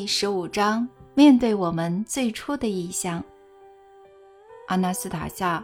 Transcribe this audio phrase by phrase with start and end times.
[0.00, 3.22] 第十五章：面对我们最初的意向。
[4.68, 5.62] 阿纳斯塔夏，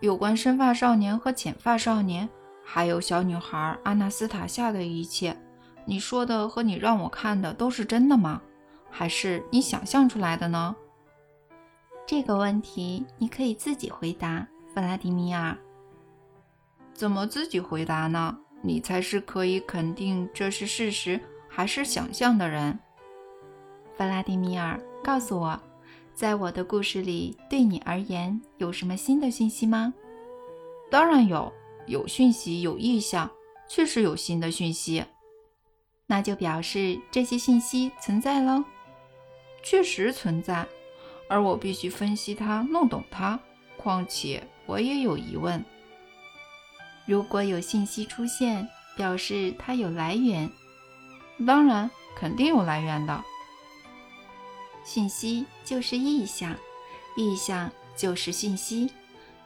[0.00, 2.28] 有关深发少年和浅发少年，
[2.64, 5.36] 还有小女孩阿纳斯塔夏的一切，
[5.84, 8.42] 你说的和你让我看的都是真的吗？
[8.90, 10.74] 还是你想象出来的呢？
[12.04, 15.56] 这个问题你可以自己回答，弗拉迪米尔。
[16.92, 18.36] 怎么自己回答呢？
[18.60, 22.76] 你才是可以肯定这是事实还是想象的人。
[23.98, 25.60] 弗拉迪米尔，告诉我，
[26.14, 29.92] 在我的故事里，对你而言有什么新的讯息吗？
[30.88, 31.52] 当然有，
[31.88, 33.28] 有讯息，有意向，
[33.68, 35.04] 确实有新的讯息。
[36.06, 38.62] 那就表示这些信息存在喽？
[39.64, 40.64] 确实存在，
[41.28, 43.36] 而我必须分析它，弄懂它。
[43.76, 45.64] 况且我也有疑问。
[47.04, 50.48] 如果有信息出现，表示它有来源。
[51.44, 53.24] 当然，肯定有来源的。
[54.88, 56.56] 讯息就是意象，
[57.14, 58.90] 意象就是讯息。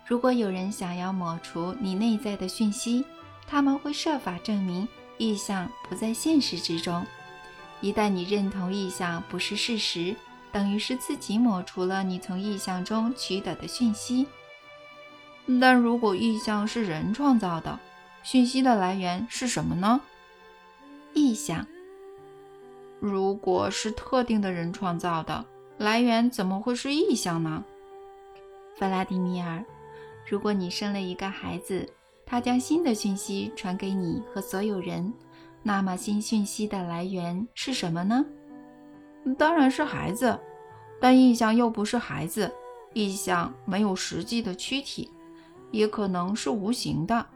[0.06, 3.04] 如果有人想要抹除你内在的讯息，
[3.44, 4.86] 他们会设法证明
[5.18, 7.04] 意象不在现实之中。
[7.80, 10.14] 一旦你认同意象不是事实，
[10.52, 14.28] 等于是自己抹除了你从意象中取得的讯息。
[15.60, 17.80] 但如果意象是人创造的，
[18.22, 20.00] 讯息的来源是什么呢？
[21.14, 21.66] 意象。
[23.04, 25.44] 如果是特定的人创造的，
[25.76, 27.64] 来源怎么会是意象呢？
[28.76, 29.64] 弗拉迪米尔，
[30.24, 31.84] 如果你生了一个孩子，
[32.24, 35.12] 他将新的讯息传给你和所有人，
[35.64, 38.24] 那么新讯息的来源是什么呢？
[39.36, 40.38] 当然是孩子，
[41.00, 42.48] 但意象又不是孩子，
[42.94, 45.10] 意象没有实际的躯体，
[45.72, 47.26] 也可能是无形的，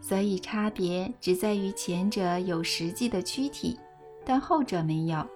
[0.00, 3.76] 所以差别只在于前者有实际的躯体。
[4.24, 5.26] 但后者没有，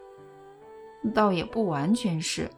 [1.15, 2.51] 倒也不完全是，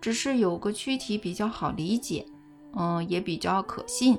[0.00, 2.26] 只是有个躯体比较好理解，
[2.74, 4.18] 嗯，也比较可信。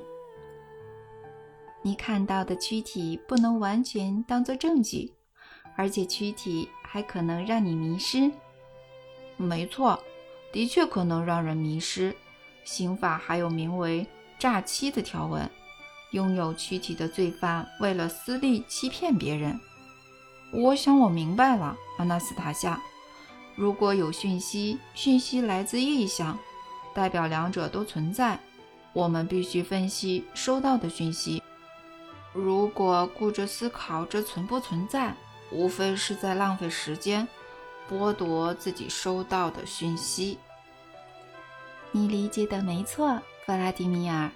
[1.82, 5.12] 你看到的躯体不能完全当做证据，
[5.76, 8.30] 而且躯体还可能让你迷失。
[9.36, 9.98] 没错，
[10.52, 12.14] 的确可能让人迷失。
[12.64, 14.06] 刑法还有名为
[14.38, 15.50] 诈欺的条文，
[16.12, 19.60] 拥有躯体的罪犯为了私利欺骗别人。
[20.52, 22.80] 我想我明白了，阿纳斯塔夏。
[23.56, 26.38] 如果有讯息，讯息来自意象，
[26.92, 28.38] 代表两者都存在。
[28.92, 31.42] 我们必须分析收到的讯息。
[32.32, 35.14] 如果顾着思考这存不存在，
[35.50, 37.26] 无非是在浪费时间，
[37.90, 40.38] 剥夺自己收到的讯息。
[41.90, 44.30] 你理解的没错，弗拉迪米尔。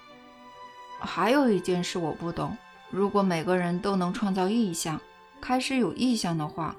[1.01, 2.57] 还有一件事我不懂：
[2.91, 5.01] 如果每个人都能创造意象，
[5.41, 6.77] 开始有意向的话，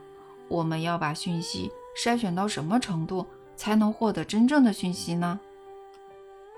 [0.48, 3.26] 我们要把讯息筛选到什么程度
[3.56, 5.40] 才能获得真正的讯息呢？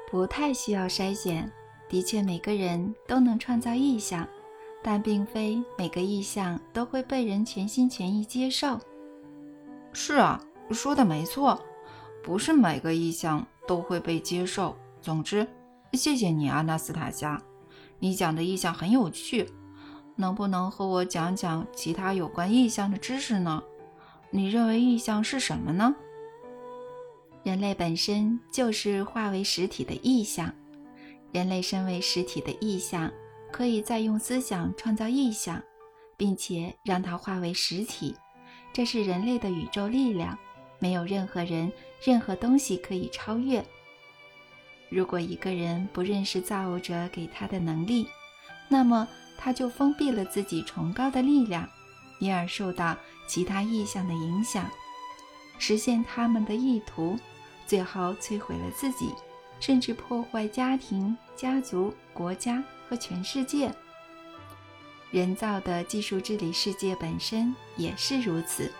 [0.09, 1.51] 不太需要筛选。
[1.87, 4.25] 的确，每个人都能创造意向，
[4.81, 8.79] 但并非每个意向都会被人全心全意接受。
[9.91, 10.41] 是啊，
[10.71, 11.61] 说的没错，
[12.23, 14.77] 不是每个意向都会被接受。
[15.01, 15.45] 总之，
[15.91, 17.41] 谢谢你，阿纳斯塔夏，
[17.99, 19.49] 你讲的意向很有趣。
[20.21, 23.61] 能不能和我讲讲其他有关意象的知识呢？
[24.29, 25.93] 你认为意象是什么呢？
[27.43, 30.53] 人类本身就是化为实体的意象。
[31.33, 33.11] 人类身为实体的意象，
[33.51, 35.61] 可以再用思想创造意象，
[36.15, 38.15] 并且让它化为实体。
[38.71, 40.37] 这是人类的宇宙力量，
[40.77, 41.71] 没有任何人、
[42.05, 43.65] 任何东西可以超越。
[44.89, 48.07] 如果一个人不认识造物者给他的能力，
[48.69, 49.07] 那么。
[49.43, 51.67] 他就封闭了自己崇高的力量，
[52.19, 54.69] 因而受到其他意象的影响，
[55.57, 57.17] 实现他们的意图，
[57.65, 59.11] 最后摧毁了自己，
[59.59, 63.73] 甚至破坏家庭、家族、国家和全世界。
[65.09, 68.71] 人造的技术治理世界本身也是如此。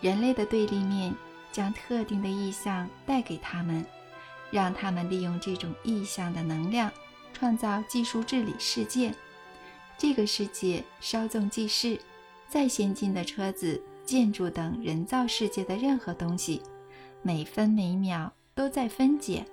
[0.00, 1.14] 人类的对立面
[1.52, 3.86] 将特定的意象带给他们，
[4.50, 6.90] 让他们利用这种意象的能量，
[7.32, 9.14] 创造技术治理世界。
[9.96, 11.98] 这个世界稍纵即逝，
[12.48, 16.60] 再先进的车子、建筑等人造世界的任何东西，
[17.22, 19.44] 每分每秒都在分解，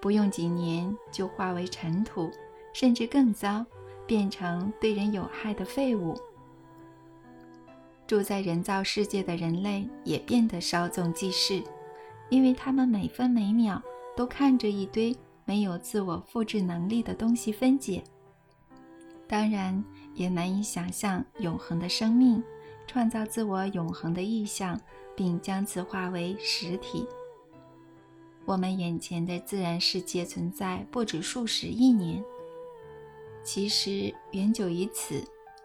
[0.00, 2.30] 不用几年就化为尘土，
[2.72, 3.64] 甚至更糟，
[4.06, 6.14] 变成对人有害的废物。
[8.06, 11.62] 住在人造世界的人类也变得稍纵即逝，
[12.28, 13.82] 因为他们每分每秒
[14.14, 15.16] 都看着一堆
[15.46, 18.04] 没有自我复制能力的东西分解。
[19.34, 19.84] 当然，
[20.14, 22.40] 也难以想象永恒的生命，
[22.86, 24.80] 创造自我永恒的意象
[25.16, 27.04] 并将此化为实体。
[28.44, 32.22] 我们眼前的自然世界存在不止数十亿年，
[33.42, 35.20] 其实远久于此，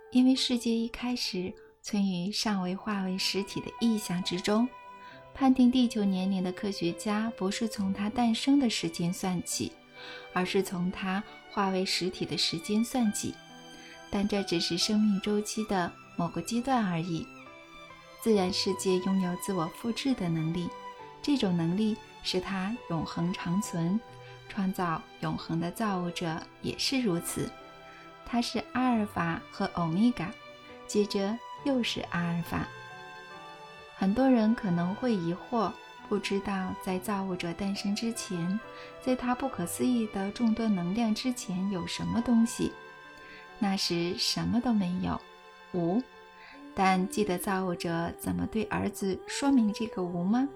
[0.10, 4.68] 因为世界一开始存于尚未化为实体的意象之中。
[5.32, 9.72] 判定地球年龄的科学家不是从它诞生的时间算起，
[10.34, 13.36] 而是从它化为实体的时间算起。
[14.12, 17.28] 但这只是生命周期的某个阶段而已。
[18.22, 20.70] 自然世界拥有自我复制的能力，
[21.22, 24.00] 这种能力使它永恒长存。
[24.50, 27.50] 创造永恒的造物者也是如此，
[28.26, 30.32] 它是阿尔法和欧米伽，
[30.88, 32.68] 接着又是阿尔法。
[33.96, 35.72] 很多人可能会疑惑，
[36.10, 38.60] 不知道在造物者诞生之前，
[39.06, 42.74] 在他不可思议的众多能量之前有什么东西。
[43.60, 45.20] 那时什么都没有，
[45.74, 46.02] 无。
[46.74, 50.48] 但记得造物者怎么对儿子说明这个无吗？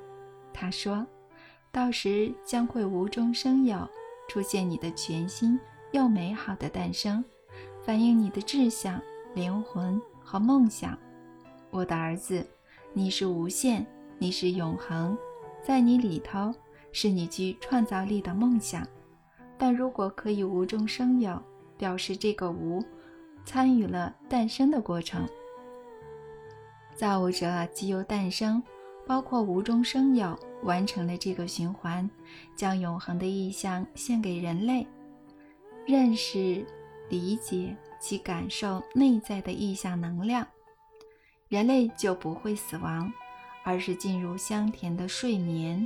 [0.54, 1.06] 他说
[1.70, 3.86] ：“到时将会无中生有，
[4.30, 5.60] 出现你的全新
[5.92, 7.24] 又美好的诞生，
[7.84, 9.02] 反映你的志向、
[9.34, 10.98] 灵魂和梦想，
[11.72, 12.46] 我的儿子，
[12.94, 13.86] 你是无限，
[14.18, 15.18] 你是永恒，
[15.62, 16.54] 在你里头
[16.94, 18.88] 是你具创造力的梦想。
[19.58, 21.42] 但如果可以无中生有，
[21.78, 22.82] 表示这个无
[23.46, 25.28] 参与了诞生的过程。”
[26.96, 28.62] 造物者既由诞生，
[29.06, 32.10] 包括无中生有，完成了这个循环，
[32.56, 34.86] 将永恒的意象献给人类，
[35.86, 36.66] 认识、
[37.10, 40.48] 理解其感受内在的意象能量，
[41.50, 43.12] 人类就不会死亡，
[43.64, 45.86] 而是进入香甜的睡眠。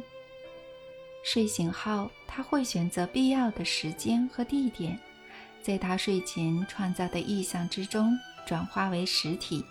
[1.23, 4.99] 睡醒后，他会选择必要的时间和地点，
[5.67, 9.65] 在他睡前创造的意象之中转化为实体。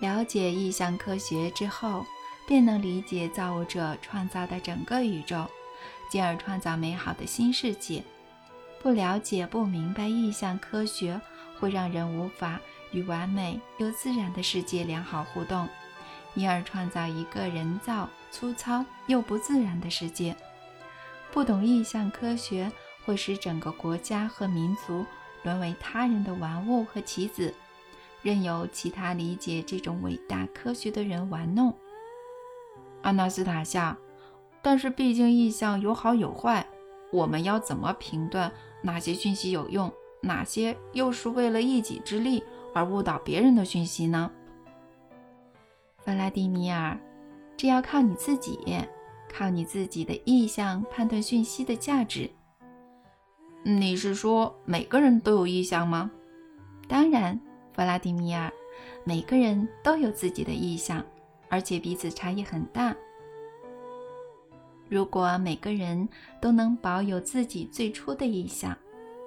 [0.00, 2.04] 了解意象科学之后，
[2.46, 5.46] 便能理解造物者创造的整个宇宙，
[6.10, 8.04] 进而创造美好的新世界。
[8.82, 11.18] 不了解、不明白意象科学，
[11.58, 12.60] 会让人无法
[12.92, 15.66] 与完美又自然的世界良好互动，
[16.34, 20.36] 因而创造一个人造、粗糙又不自然的世界。
[21.32, 22.70] 不懂意象科学，
[23.06, 25.06] 会使整个国家和民族
[25.44, 27.54] 沦为他人的玩物和棋子。
[28.22, 31.72] 任由其他理解这种伟大科学的人玩弄。
[33.02, 33.96] 阿纳斯塔夏，
[34.60, 36.66] 但是毕竟意象有好有坏，
[37.12, 42.42] 我们要怎么评断哪些讯息有用，哪些又是为了一己之力
[42.74, 44.28] 而误导别人的讯息呢？
[45.98, 46.98] 弗拉迪米尔，
[47.56, 48.58] 这要靠你自己，
[49.32, 52.28] 靠你自己的意象判断讯息的价值。
[53.68, 56.08] 你是说每个人都有意向吗？
[56.86, 57.40] 当然。
[57.72, 58.50] 弗拉迪米尔，
[59.04, 61.04] 每个人都有自己的意向，
[61.50, 62.94] 而且彼此差异很大。
[64.88, 66.08] 如果每个人
[66.40, 68.74] 都能保有自己最初的意向，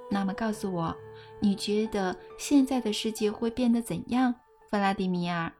[0.10, 0.96] 那么告诉我，
[1.40, 4.34] 你觉得现在的世界会变得怎样？
[4.72, 5.52] 弗拉迪米尔，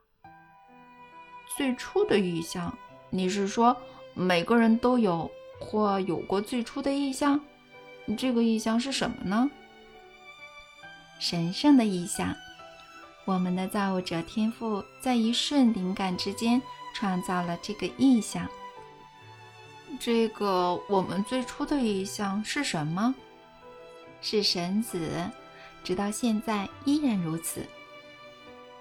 [1.56, 2.76] 最初的意向？
[3.10, 3.76] 你是说
[4.14, 5.30] 每个人都有
[5.60, 7.40] 或有过最初的意向？
[8.16, 9.50] 这个意象是什么呢？
[11.18, 12.34] 神圣的意象。
[13.26, 16.60] 我们的造物者天赋在一瞬灵感之间
[16.94, 18.48] 创造了这个意象。
[20.00, 23.14] 这个我们最初的意象是什么？
[24.20, 25.30] 是神子，
[25.84, 27.64] 直到现在依然如此。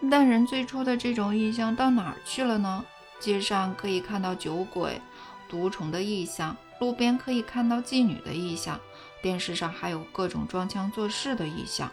[0.09, 2.85] 但人最初的这种意象到哪儿去了呢？
[3.19, 5.01] 街上可以看到酒鬼、
[5.49, 8.79] 毒虫的意象，路边可以看到妓女的意象，
[9.21, 11.91] 电视上还有各种装腔作势的意象。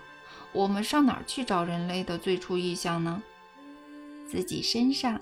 [0.52, 3.22] 我们上哪儿去找人类的最初意象呢？
[4.26, 5.20] 自己身上，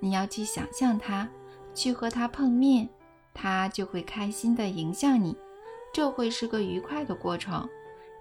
[0.00, 1.28] 你要去想象它，
[1.74, 2.88] 去和它碰面，
[3.32, 5.36] 它就会开心地迎向你，
[5.92, 7.68] 这会是个愉快的过程。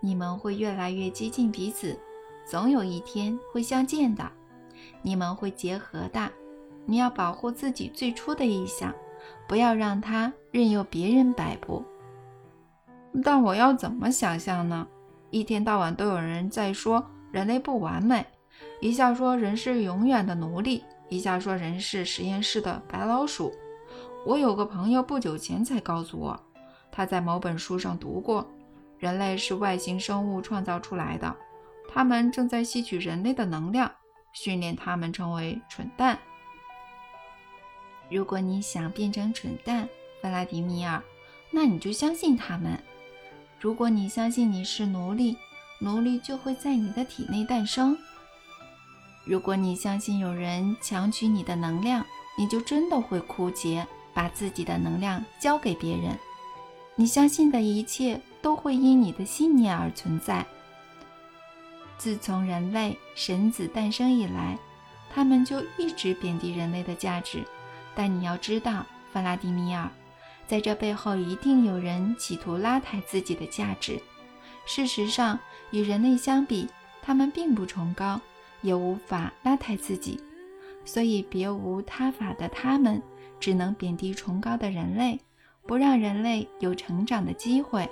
[0.01, 1.98] 你们会越来越接近彼此，
[2.45, 4.31] 总有一天会相见的。
[5.01, 6.31] 你们会结合的。
[6.86, 8.93] 你要保护自己最初的意象，
[9.48, 11.84] 不要让它任由别人摆布。
[13.24, 14.88] 但我要怎么想象呢？
[15.31, 18.25] 一天到晚都有人在说人类不完美，
[18.79, 23.51] 一下说人是永远的奴隶，一下说人是实验室的白老鼠。
[24.25, 26.39] 我有个朋友不久前才告诉我，
[26.91, 28.50] 他在某本书上读过，
[28.98, 31.36] 人类是外星生物创造出来的，
[31.91, 33.91] 他们正在吸取人类的能量，
[34.34, 36.17] 训练他们成为蠢蛋。
[38.10, 39.89] 如果你想变成蠢蛋，
[40.22, 41.03] 弗拉迪米尔，
[41.51, 42.79] 那你就相信他们。
[43.60, 45.38] 如果你相信你是奴隶，
[45.80, 47.98] 奴隶就会在你的体内诞生。
[49.26, 52.06] 如果你相信有人强取你的能量，
[52.38, 56.18] 你就真的会枯竭，把自己的能量交给别人。
[56.96, 60.46] 你相信的一切都会因你的信念而存在。
[61.98, 64.58] 自从人类神子诞生以来，
[65.14, 67.44] 他们就一直贬低人类的价值。
[67.96, 69.90] 但你要知道，弗拉迪米尔，
[70.48, 74.00] 在这背后一定有人企图拉抬自己的价值。
[74.66, 75.40] 事实上，
[75.72, 76.68] 与人类相比，
[77.02, 78.20] 他们并不崇高，
[78.62, 80.20] 也无法拉抬自己。
[80.84, 83.02] 所以，别无他法的他们，
[83.40, 85.20] 只能贬低崇高的人类，
[85.68, 87.90] 不让人类有成长的机会。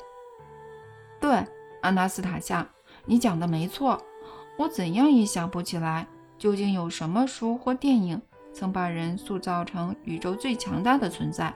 [1.20, 1.46] 对，
[1.82, 2.68] 安娜斯塔夏。
[3.06, 4.02] 你讲的没错，
[4.58, 6.08] 我怎样也想不起来，
[6.38, 8.22] 究竟有什么书或电影
[8.54, 11.54] 曾把人塑造成宇宙最强大的存在。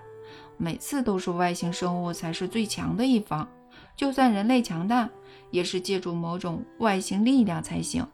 [0.58, 3.48] 每次都是外星生物才是最强的一方，
[3.96, 5.10] 就算人类强大，
[5.52, 8.06] 也是借助某种外星力量才行。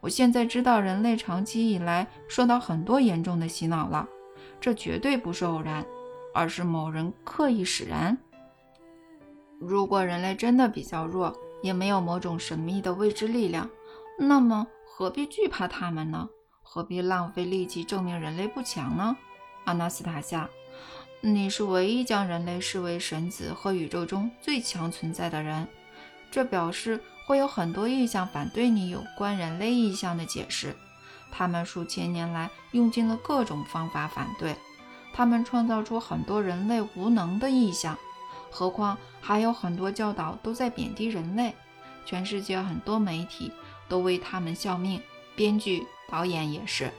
[0.00, 4.08] 我现在知道，人类长期以来受到很多严重的洗脑了，
[4.60, 5.84] 这绝对不是偶然，
[6.34, 8.16] 而是某人刻意使然。
[9.58, 13.70] 如果人类真的比较弱，也没有某种神秘的未知力量，
[14.18, 16.28] 那么何必惧怕他们呢？
[16.62, 19.16] 何必浪费力气证明人类不强呢？
[19.64, 20.48] 阿纳斯塔夏，
[21.26, 25.66] 你是唯一将人类视为神子和宇宙中最强存在的人，
[26.30, 30.76] 这表示会有很多意象反对你有关人类意象的解释。
[31.32, 34.54] 他们数千年来用尽了各种方法反对，
[35.14, 37.96] 他们创造出很多人类无能的意象。
[38.50, 41.54] 何况还有很多教导都在贬低人类，
[42.04, 43.50] 全世界很多媒体
[43.88, 45.00] 都为他们效命，
[45.34, 46.92] 编剧、导演也是，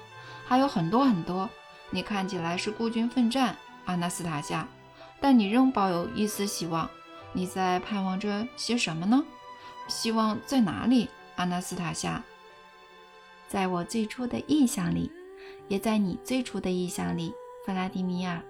[0.48, 1.48] 还有很多很多。
[1.92, 3.56] 你看起来是孤军奋战，
[3.86, 4.68] 阿纳斯塔夏，
[5.20, 6.90] 但你仍抱有一丝希望。
[7.34, 9.24] 你在盼望着些什么呢？
[9.88, 12.24] 希望在哪里，阿纳斯塔夏？
[13.48, 15.12] 在我最初的印象里，
[15.68, 17.34] 也在你最初的印象里，
[17.66, 18.42] 弗拉迪米尔。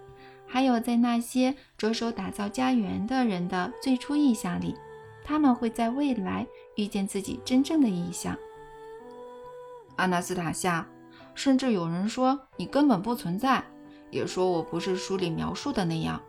[0.48, 4.76] 还有在那些着手打造家园的人的最初印象里，
[5.24, 8.38] 他们会在未来遇见自己真正的意象。
[9.96, 10.88] 阿纳斯塔夏，
[11.34, 13.64] 甚至有人说你根本不存在，
[14.10, 16.22] 也说我不是书里描述的那样。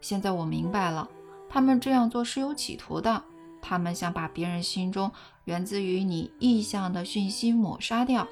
[0.00, 1.08] 现在我明白了，
[1.48, 3.24] 他们这样做是有企图的，
[3.60, 5.10] 他们想把别人心中
[5.44, 8.26] 源自于你意向的讯息抹杀掉。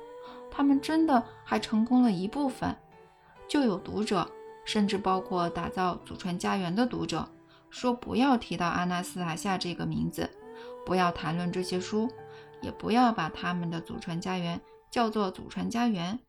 [0.51, 2.77] 他们真的还成功了一部分，
[3.49, 4.29] 就有读者。
[4.63, 7.29] 甚至包括打造祖传家园的读者
[7.71, 10.31] 说：“不要提到阿纳斯塔夏这个名字，
[10.87, 12.09] 不要谈论这些书，
[12.61, 16.21] 也不要把他们的祖传家园叫做祖传家园，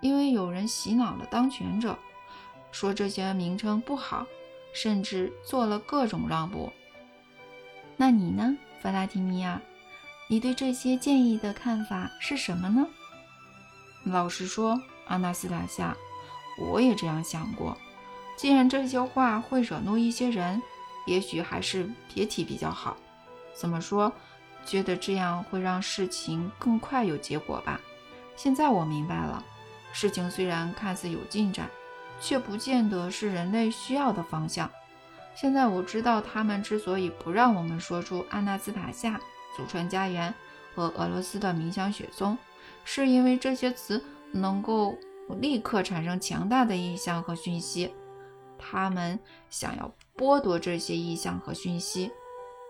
[0.00, 1.98] 因为有人洗脑了当权者，
[2.72, 4.26] 说这些名称不好，
[4.72, 6.72] 甚至做了各种让步。
[7.96, 9.60] 那你呢，弗拉提米尔？
[10.28, 12.86] 你对这些建议的看法是什么呢？
[14.04, 15.96] 老实说，阿纳斯塔夏。”
[16.58, 17.74] 我也这样想过，
[18.36, 20.60] 既然这些话会惹怒一些人，
[21.06, 22.98] 也许还是别提比较好。
[23.54, 24.12] 怎么说？
[24.66, 27.80] 觉得这样会让事情更快有结果吧。
[28.36, 29.42] 现在我明白了，
[29.90, 31.70] 事情虽然看似有进展，
[32.20, 34.70] 却不见得是人类需要的方向。
[35.34, 39.20] 现在我知道，他们之所以不让我们说出阿纳斯塔夏、
[39.56, 40.32] 祖传家园
[40.74, 42.36] 和俄罗斯的冥想雪松，
[42.84, 44.96] 是因为这些词能够。
[45.40, 47.94] 立刻产生强大的意象和讯息，
[48.58, 49.16] 他们
[49.48, 52.10] 想要剥夺这些意象和讯息，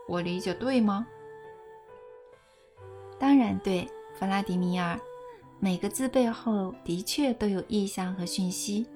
[0.06, 1.06] 我理解对吗？
[3.18, 3.88] 当然对，
[4.18, 5.00] 弗拉迪米尔。
[5.58, 8.86] 每个字背后的确都有意象和讯息，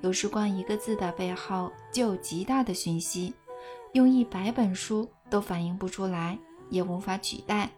[0.00, 3.34] 有时光一个字的背后就有极大的讯息，
[3.92, 6.38] 用一百本书都反映不出来，
[6.70, 7.70] 也无法取代。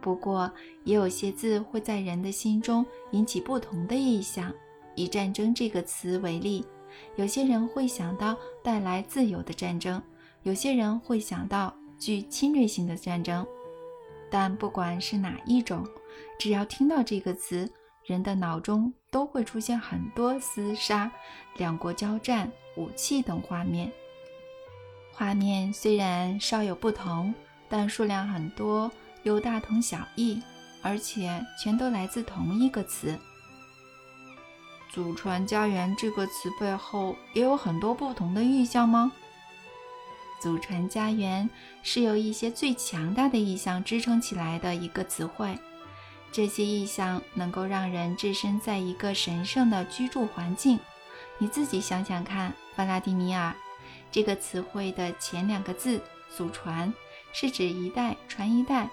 [0.00, 0.50] 不过，
[0.84, 4.52] 也有些字会在人的心中引起不同的意象。
[4.96, 6.64] 以战争这个词为例，
[7.16, 10.02] 有些人会想到带来自由的战争，
[10.42, 13.46] 有些人会想到具侵略性的战争。
[14.30, 15.86] 但不管是哪一种，
[16.38, 17.70] 只要听到这个词，
[18.04, 21.10] 人的脑中都会出现很多厮杀、
[21.56, 23.90] 两国交战、武器等画面。
[25.12, 27.34] 画面虽然稍有不同，
[27.68, 28.90] 但数量很多，
[29.24, 30.40] 又大同小异，
[30.80, 33.18] 而且全都来自同一个词。
[34.88, 39.12] 祖传家园这个词背后也有很多不同的意象吗？
[40.40, 41.48] 祖传家园
[41.82, 45.56] 是由一些最强大的意象支撑起来的一个词汇，
[46.32, 50.78] 这些意象能够让人置身在一个神圣的居住环境。
[51.38, 53.54] 你自己想想看，弗拉迪米尔，
[54.10, 56.00] 这个词汇的前两个字
[56.36, 56.92] “祖传”
[57.32, 58.88] 是指一代传一代，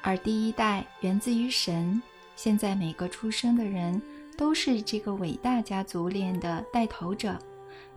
[0.00, 2.02] 而第一代源自于神。
[2.36, 4.00] 现在每个出生的人。
[4.34, 7.38] 都是这个伟大家族链的带头者，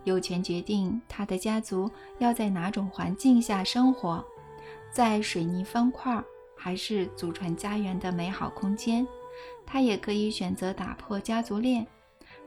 [0.04, 4.22] 有权决定他的家族要在哪种环境下生活，
[4.92, 6.22] 在水泥方块
[6.56, 9.06] 还是祖传家园的美好空间。
[9.64, 11.86] 他也可以选择打破家族链，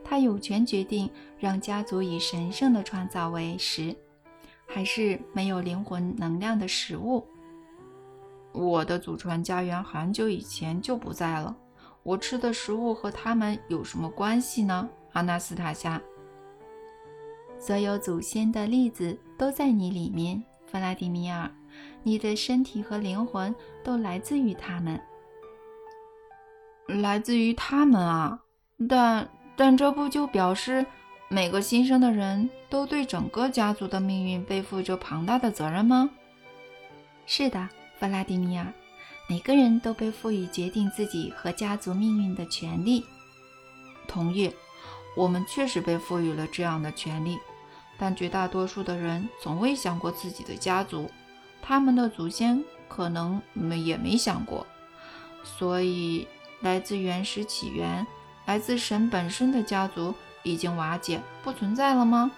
[0.02, 3.94] 他有权决定让家族以神圣的创造为食，
[4.66, 7.26] 还是没有灵魂能量的食物。
[8.52, 11.56] 我的祖传家园很久以前就不在了，
[12.02, 14.88] 我吃的食物和他们有什么关系呢？
[15.12, 16.00] 阿纳斯塔夏，
[17.58, 21.50] 所有祖先的例子都在你里面，弗拉迪米尔，
[22.02, 23.54] 你的身体和灵魂
[23.84, 25.00] 都来自于他们。
[26.86, 28.40] 来自于他们啊，
[28.88, 30.84] 但但这不就表示
[31.28, 36.10] 每个新生的人都对整个家族的命运背负着庞大的责任吗？
[37.26, 38.66] 是的，弗拉迪米尔，
[39.28, 43.04] 每个人都被赋予决定自己和家族命运的权利。
[44.08, 44.52] 同意，
[45.16, 47.38] 我们确实被赋予了这样的权利，
[47.96, 51.08] 但绝大多数的人从未想过自己的家族，
[51.62, 54.66] 他们的祖先可能没也没想过，
[55.42, 56.26] 所以。
[56.62, 58.06] 来自原始起源、
[58.44, 62.30] 来自神本身的家族已经瓦解，不存在了吗？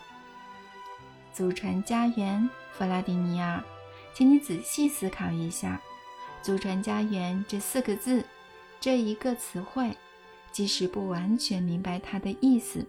[1.32, 3.60] 祖传家园，弗拉迪米尔，
[4.14, 5.80] 请你仔细思考一下。
[6.40, 8.24] 祖传家园这四个字，
[8.78, 9.96] 这一个词汇，
[10.52, 12.86] 即使不完全明白它的意思，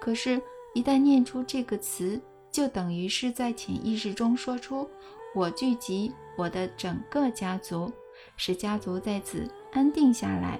[0.00, 0.40] 可是，
[0.74, 2.20] 一旦念出这个词，
[2.52, 4.88] 就等于是在潜意识中说出
[5.34, 7.92] “我聚集我的整个家族”，
[8.36, 10.58] 使家族在此安定下来。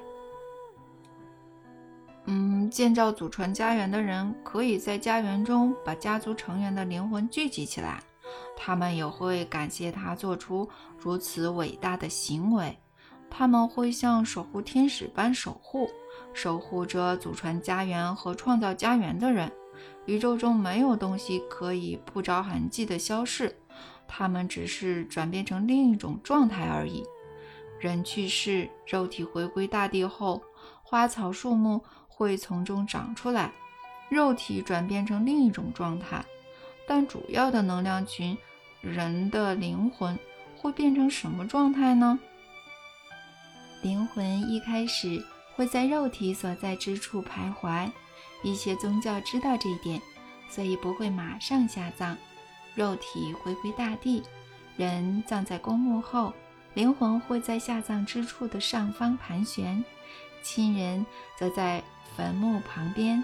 [2.27, 8.03] 嗯，建造祖传家园的人可以在家园中把家族成员的灵魂聚集起来，
[8.55, 12.79] 他们也会感谢他做出如此伟大的行为。
[13.31, 15.89] 他们会像守护天使般守护，
[16.35, 19.51] 守护着祖传家园和创造家园的人。
[20.07, 23.55] 宇宙中没有东西可以不着痕迹地消逝，
[24.09, 27.05] 他们只是转变成另一种状态而已。
[27.79, 30.43] 人去世，肉体回归大地后，
[30.83, 31.85] 花草树木。
[32.11, 33.53] 会从中长出来，
[34.09, 36.25] 肉体转变成另一种状态，
[36.85, 38.37] 但主要的能量群，
[38.81, 40.19] 人的灵魂
[40.57, 42.19] 会变成什么状态呢？
[43.83, 47.89] 灵魂一开始会在肉体所在之处徘徊，
[48.43, 50.03] 一些宗教知道这一点，
[50.51, 52.19] 所以不会马上下葬。
[52.79, 54.23] 肉体回归大地，
[54.77, 56.33] 人葬在公墓后，
[56.75, 59.85] 灵魂会在下葬之处的上方盘旋，
[60.41, 61.05] 亲人
[61.37, 61.83] 则在。
[62.17, 63.23] 坟墓旁边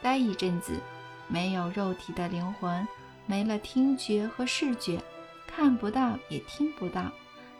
[0.00, 0.78] 待一阵子，
[1.26, 2.86] 没有肉体的灵魂，
[3.26, 5.02] 没了听觉和视觉，
[5.44, 7.10] 看不到也听不到，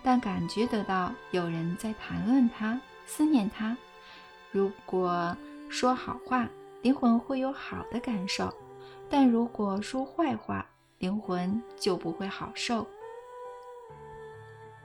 [0.05, 3.77] 但感觉得到有人在谈论他，思念他。
[4.53, 5.37] 如果
[5.69, 6.49] 说好话，
[6.83, 8.47] 灵魂会有好的感受；
[9.11, 10.65] 但如果说坏话，
[11.03, 12.87] 灵魂就不会好受。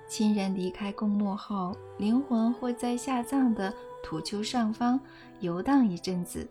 [0.08, 3.72] 亲人离开公墓后，灵魂会在下葬的。
[4.04, 5.00] 土丘上方
[5.42, 6.48] 游荡一阵子，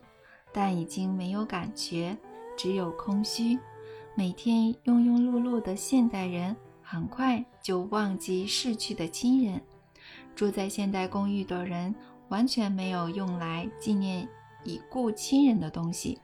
[0.53, 2.17] 但已经没有感觉，
[2.57, 3.59] 只有空虚。
[4.15, 9.61] 每天庸庸碌碌的现代人，很快就忘记逝去的亲人。
[10.37, 11.93] 住在现代公寓的人，
[12.29, 14.29] 完全没有用来纪念
[14.63, 16.21] 已故亲人的东西。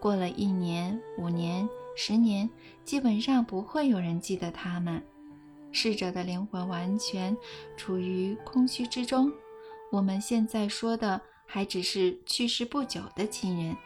[0.00, 1.68] 过了一年、五年、
[2.00, 2.48] 十年，
[2.84, 5.02] 基本上不会有人记得他们。
[5.72, 7.36] 逝者的灵魂完全
[7.76, 9.32] 处于空虚之中。
[9.90, 13.76] 我们现在说的还只是去世不久的亲人，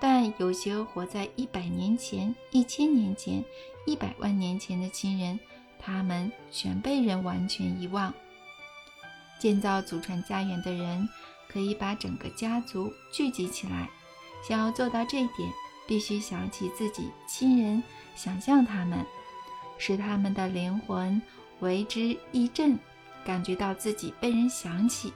[0.00, 3.44] 但有些活在一百年前、一千年前、
[3.86, 5.38] 一百万年前的亲人，
[5.78, 8.12] 他们全被人完全遗忘。
[9.38, 11.08] 建造祖传家园的人
[11.48, 13.88] 可以把整个家族聚集起来，
[14.42, 15.48] 想要做到这一点，
[15.86, 17.82] 必须想起自己亲人，
[18.14, 19.04] 想象他们，
[19.78, 21.20] 使他们的灵魂
[21.60, 22.78] 为之一振，
[23.24, 25.12] 感觉到自己被人想起。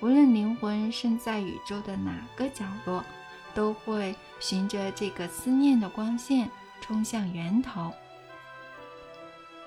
[0.00, 3.04] 无论灵魂身在宇宙的哪个角落，
[3.52, 6.48] 都会循着这个思念的光线
[6.80, 7.92] 冲向源头。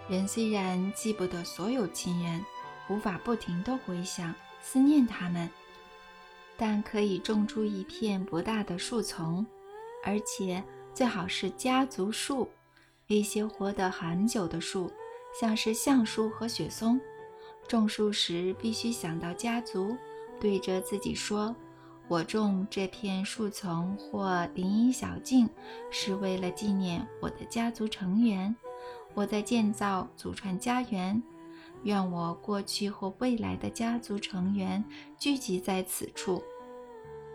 [0.07, 2.43] 人虽然记不得所有亲人，
[2.89, 5.49] 无法不停地回想思念他们，
[6.57, 9.45] 但可以种出一片不大的树丛，
[10.03, 12.49] 而且最好是家族树，
[13.07, 14.91] 一些活得很久的树，
[15.39, 16.99] 像是橡树和雪松。
[17.67, 19.95] 种树时必须想到家族。
[20.39, 21.55] 对着自己说
[22.09, 25.47] ：“我种这片树丛或林荫小径，
[25.91, 28.55] 是为了纪念我的家族成员。
[29.13, 31.21] 我在建造祖传家园，
[31.83, 34.83] 愿我过去或未来的家族成员
[35.19, 36.43] 聚集在此处。”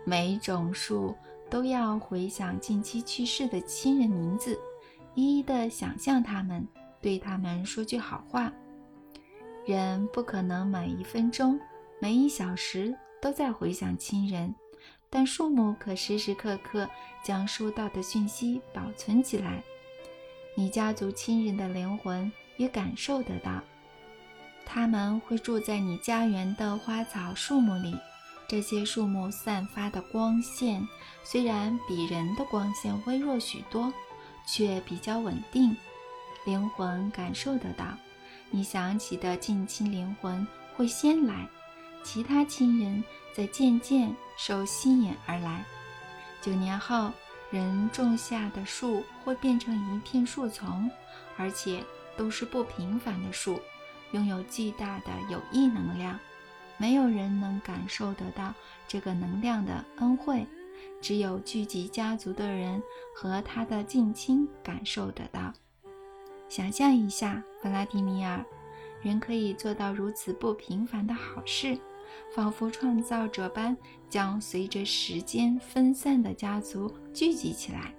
[0.03, 1.15] 每种树
[1.49, 4.59] 都要回想近期去世的亲人名字，
[5.15, 6.67] 一一的想象他们，
[7.01, 8.51] 对他们说句好话。
[9.65, 11.59] 人不可能每一分钟、
[11.99, 14.53] 每一小时都在回想亲人，
[15.09, 16.87] 但树木可时时刻刻
[17.23, 19.63] 将收到的讯息保存起来。
[20.55, 23.61] 你家族亲人的灵魂也感受得到，
[24.65, 27.95] 他们会住在你家园的花草树木里。
[28.47, 30.87] 这些树木散发的光线
[31.21, 33.91] 虽然比人的光线微弱许多，
[34.45, 35.75] 却比较稳定。
[36.45, 37.85] 灵魂感受得到。
[38.49, 41.45] 你想起的近亲灵魂会先来，
[42.03, 43.03] 其他亲人
[43.35, 45.65] 在渐渐受吸引而来。
[46.41, 47.11] 九年后，
[47.51, 50.89] 人种下的树会变成一片树丛，
[51.35, 51.83] 而且
[52.15, 53.59] 都是不平凡的树，
[54.11, 56.17] 拥有巨大的有益能量。
[56.77, 58.53] 没有人能感受得到
[58.87, 60.45] 这个能量的恩惠，
[61.01, 62.81] 只有聚集家族的人
[63.15, 65.51] 和他的近亲感受得到。
[66.47, 68.45] 想象一下，弗拉迪米尔，
[69.01, 71.77] 人可以做到如此不平凡的好事，
[72.33, 73.75] 仿佛创造者般
[74.09, 77.93] 将随着时间分散的家族聚集起来。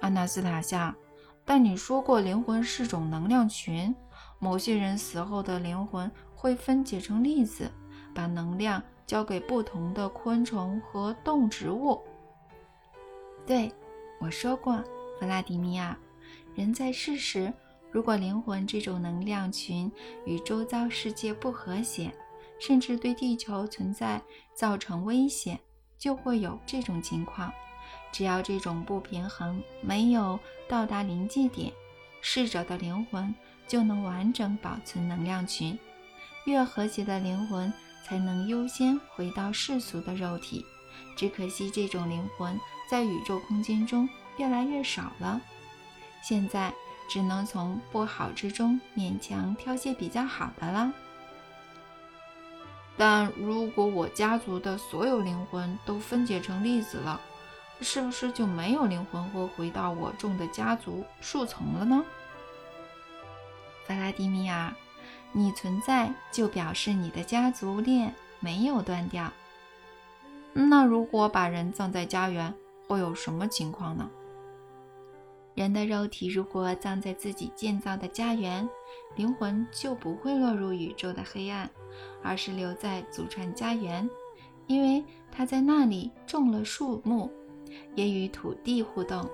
[0.00, 0.94] 阿纳斯塔夏，
[1.44, 3.94] 但你说过灵魂是种能量群，
[4.38, 7.68] 某些人死后的灵魂会分解成粒子，
[8.14, 12.00] 把能量交给不同的昆虫和动植物。
[13.44, 13.72] 对，
[14.20, 14.80] 我说过，
[15.18, 15.96] 弗拉迪米尔。
[16.54, 17.52] 人在世时，
[17.90, 19.90] 如果灵魂这种能量群
[20.24, 22.12] 与周遭世界不和谐，
[22.60, 24.22] 甚至对地球存在
[24.54, 25.58] 造成威胁，
[25.98, 27.52] 就会有这种情况。
[28.12, 31.72] 只要这种不平衡没有到达临界点，
[32.20, 33.34] 逝者的灵魂
[33.66, 35.76] 就能完整保存能量群。
[36.48, 37.70] 越和谐的灵魂
[38.02, 40.64] 才能优先回到世俗的肉体。
[41.14, 42.58] 只可惜这种灵魂
[42.90, 44.08] 在宇宙空间中
[44.38, 45.40] 越来越少了。
[46.22, 46.72] 现在
[47.08, 50.92] 只能从不好之中勉强挑些比较好的了。
[52.96, 57.20] 但如果我家族的所有灵魂都分解成粒子了，
[57.80, 62.04] 是不是就没有灵魂会回到我种的家族树丛了呢？
[63.86, 64.72] 弗拉迪米尔，
[65.32, 69.32] 你存在就表示你的家族链没有断掉。
[70.52, 72.52] 那如果把人葬在家园，
[72.86, 74.10] 会有什么情况呢？
[75.54, 78.68] 人的肉体如果葬在自己建造的家园，
[79.16, 81.68] 灵魂就不会落入宇宙的黑暗，
[82.22, 84.08] 而是留在祖传家园，
[84.66, 87.30] 因为他在那里种了树木，
[87.94, 89.28] 也与土地互动。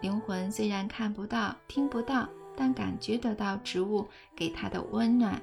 [0.00, 5.40] 灵魂虽然看不到、听不到，但感觉得到植物给他的温暖，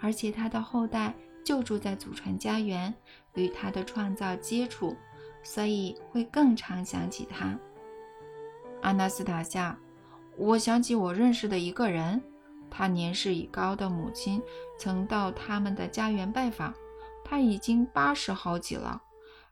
[0.00, 2.92] 而且他的后代就住在祖传家园，
[3.34, 4.96] 与他的创造接触，
[5.42, 7.58] 所以会更常想起他。
[8.82, 9.78] 阿纳斯塔夏，
[10.36, 12.22] 我想起我认识的一个人，
[12.70, 14.42] 他年事已高的母亲
[14.78, 16.74] 曾到他们的家园拜访。
[17.26, 19.00] 他已经八十好几了，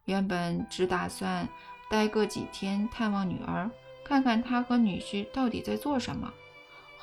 [0.04, 1.48] 原本只打算
[1.88, 3.70] 待个几天探望女儿，
[4.04, 6.30] 看看他和女婿到底在做什么。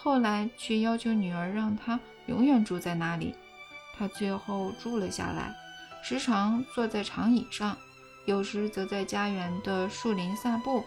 [0.01, 3.35] 后来却要求女儿让他永远住在那里。
[3.97, 5.53] 他最后住了下来，
[6.01, 7.75] 时常坐在长椅上，
[8.25, 10.83] 有时则在家园的树林散步。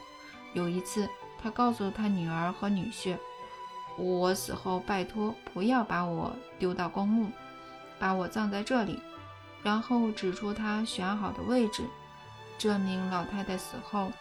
[0.55, 1.09] 有一次。
[1.45, 3.17] 他告诉他女儿和女婿
[3.99, 7.33] ：“我死后，拜托不要把我丢到公墓，
[7.99, 9.01] 把我葬在这里。”
[9.61, 11.83] 然后指出他选好的位置，
[12.59, 14.13] 这名老太太死后，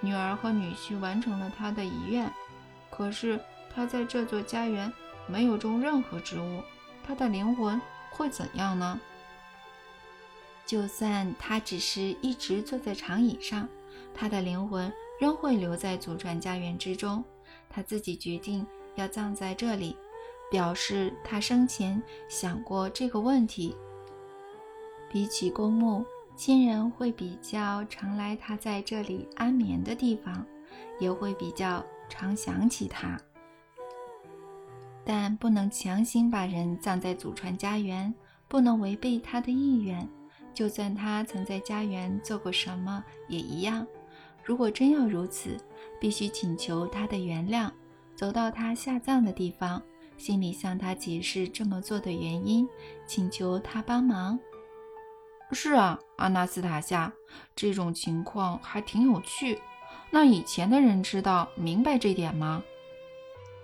[0.00, 2.32] 女儿和女婿完成了他的遗愿。
[2.88, 3.38] 可是
[3.74, 4.92] 他在这座家园
[5.26, 6.62] 没有种任何植物，
[7.04, 7.80] 他的灵魂
[8.10, 9.00] 会怎样呢？
[10.66, 13.68] 就算他只是一直坐在长椅上，
[14.14, 14.92] 他的灵魂。
[15.20, 17.22] 仍会留在祖传家园之中。
[17.68, 19.94] 他自己决定要葬在这里，
[20.50, 23.76] 表示他生前想过这个问题。
[25.10, 30.46] 比起公墓，亲人会比较常来他在这里安眠的地方，
[30.98, 33.20] 也会比较常想起他。
[35.12, 38.14] 但不能强行把人葬在祖传家园，
[38.46, 40.08] 不能违背他的意愿。
[40.54, 43.84] 就算他曾在家园做过什么，也一样。
[44.44, 45.56] 如果真要如此，
[46.00, 47.68] 必须请求他的原谅，
[48.14, 49.82] 走到他下葬的地方，
[50.16, 52.68] 心里向他解释这么做的原因，
[53.04, 54.38] 请求他帮忙。
[55.50, 57.12] 是啊，阿纳斯塔夏，
[57.56, 59.58] 这种情况还挺有趣。
[60.08, 62.62] 那以前的人知道明白这点吗？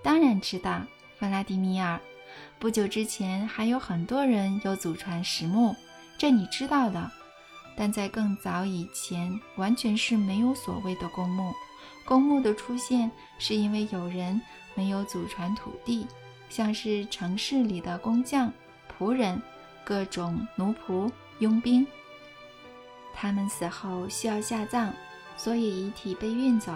[0.03, 0.83] 当然知道，
[1.19, 2.01] 弗拉迪米尔。
[2.59, 5.75] 不久之前还有很多人有祖传石墓，
[6.19, 7.11] 这你知道的。
[7.77, 11.53] 但在更早以前，完全是没有所谓的公墓。
[12.07, 14.41] 公墓的出现是因为有人
[14.75, 16.07] 没有祖传土地，
[16.49, 18.51] 像是城市里的工匠、
[18.99, 19.41] 仆人、
[19.85, 21.87] 各种奴仆、佣兵，
[23.13, 24.91] 他们死后需要下葬，
[25.37, 26.73] 所以遗体被运走。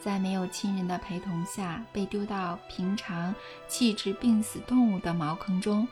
[0.00, 3.34] 在没有亲人的陪同下，被丢到平常
[3.66, 5.86] 弃置病死动物的茅坑中，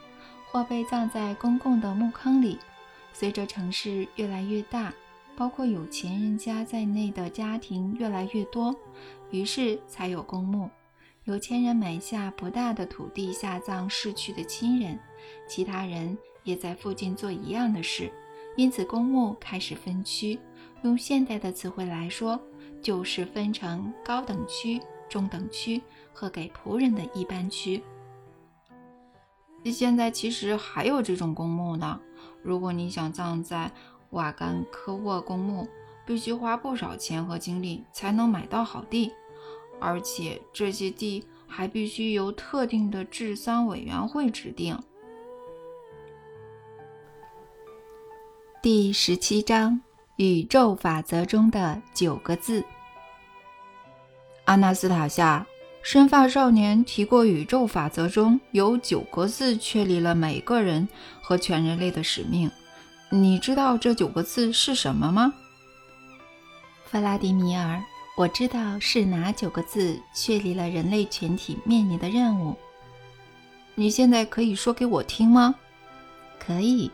[0.51, 2.59] 或被葬在公共的墓坑里。
[3.13, 4.93] 随着城市越来越大，
[5.37, 8.75] 包括有钱人家在内的家庭越来越多，
[9.31, 10.71] 于是才有公墓。
[11.25, 14.99] 有钱人买下不大的土地下葬逝去的亲人，
[15.49, 18.13] 其他人也在附近做一样的事，
[18.57, 20.39] 因此公墓开始分区。
[20.83, 22.41] 用现代的词汇来说。
[22.87, 27.83] 就是分成高等区、中等区和给仆人的一般区。
[29.65, 32.01] 现在其实还有这种公墓呢。
[32.45, 33.73] 如果你想葬在
[34.11, 35.67] 瓦干科沃公墓，
[36.07, 39.13] 必须花不少钱和精力才能买到好地，
[39.81, 44.81] 而且这些地还必须由特定的治丧委员会指定。
[48.63, 49.81] 第十七章：
[50.19, 52.65] 宇宙法则中的九个字。
[54.47, 55.45] 阿纳斯塔夏，
[55.83, 60.89] 深发少年提过，宇宙法则中有九个字确立了每个人
[61.21, 62.49] 和全人类的使命。
[63.11, 65.35] 你知道这九个字是什么吗？
[66.85, 67.83] 弗拉迪米尔，
[68.17, 72.57] 我知道是哪九个字确立了人类全体面临的任务。
[73.75, 75.57] 你现在可以说给我听吗？
[76.39, 76.89] 可以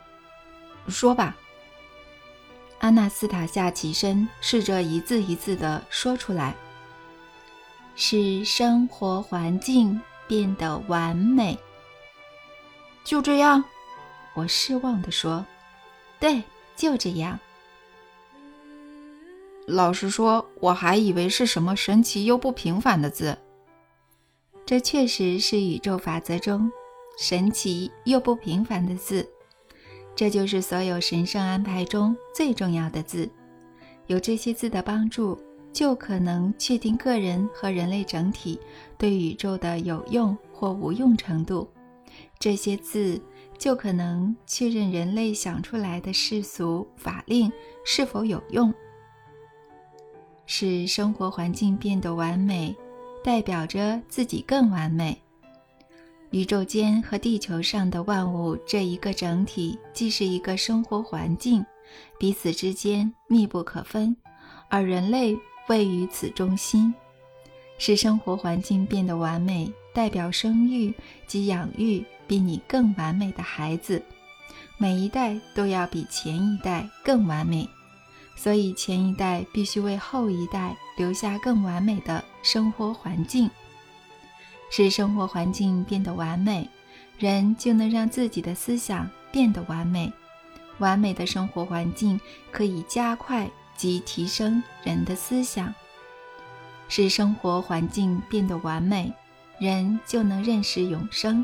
[0.87, 1.37] 说吧。
[2.79, 6.55] 阿纳斯塔夏起身，试着一字一字地说出来。
[7.95, 11.57] 使生活环境变得完美。
[13.03, 13.63] 就这样，
[14.33, 15.45] 我失望地说
[16.19, 16.41] ：“对，
[16.75, 17.39] 就这样。”
[19.67, 23.37] 老实说，我还以为是什么神奇又不平凡的字。
[24.65, 26.71] 这确实是宇宙法则中
[27.17, 29.29] 神奇又不平凡的字。
[30.15, 33.29] 这就是所有神圣安排中最重要的字。
[34.07, 35.41] 有这些字的帮助。
[35.73, 38.59] 就可能确定个人和人类整体
[38.97, 41.67] 对宇宙的有用或无用程度。
[42.37, 43.19] 这些字
[43.57, 47.51] 就可能确认人类想出来的世俗法令
[47.83, 48.71] 是否有用。
[50.45, 52.75] 使生活环境变得完美，
[53.23, 55.19] 代表着自己更完美。
[56.31, 61.65] 宇宙间和地球上的万物这一个整体，既是一个生活环境，
[62.19, 64.15] 彼此之间密不可分，
[64.69, 65.35] 而人类。
[65.67, 66.93] 位于此中心，
[67.77, 70.93] 使生活环境变得完美，代表生育
[71.25, 74.01] 及养育比你更完美的孩子。
[74.77, 77.67] 每一代都要比前一代更完美，
[78.35, 83.49] 所以前一代必须为后一代留下更完美的生活环境。
[84.69, 86.67] 使生活环境变得完美，
[87.17, 90.11] 人就能让自己的思想变得完美。
[90.79, 92.19] 完美的生活环境
[92.51, 93.49] 可以加快。
[93.83, 95.73] 及提升人的思想，
[96.87, 99.11] 使生活环境变得完美，
[99.59, 101.43] 人就能认识永生；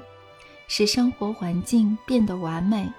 [0.65, 2.89] 使生活环境变得完美，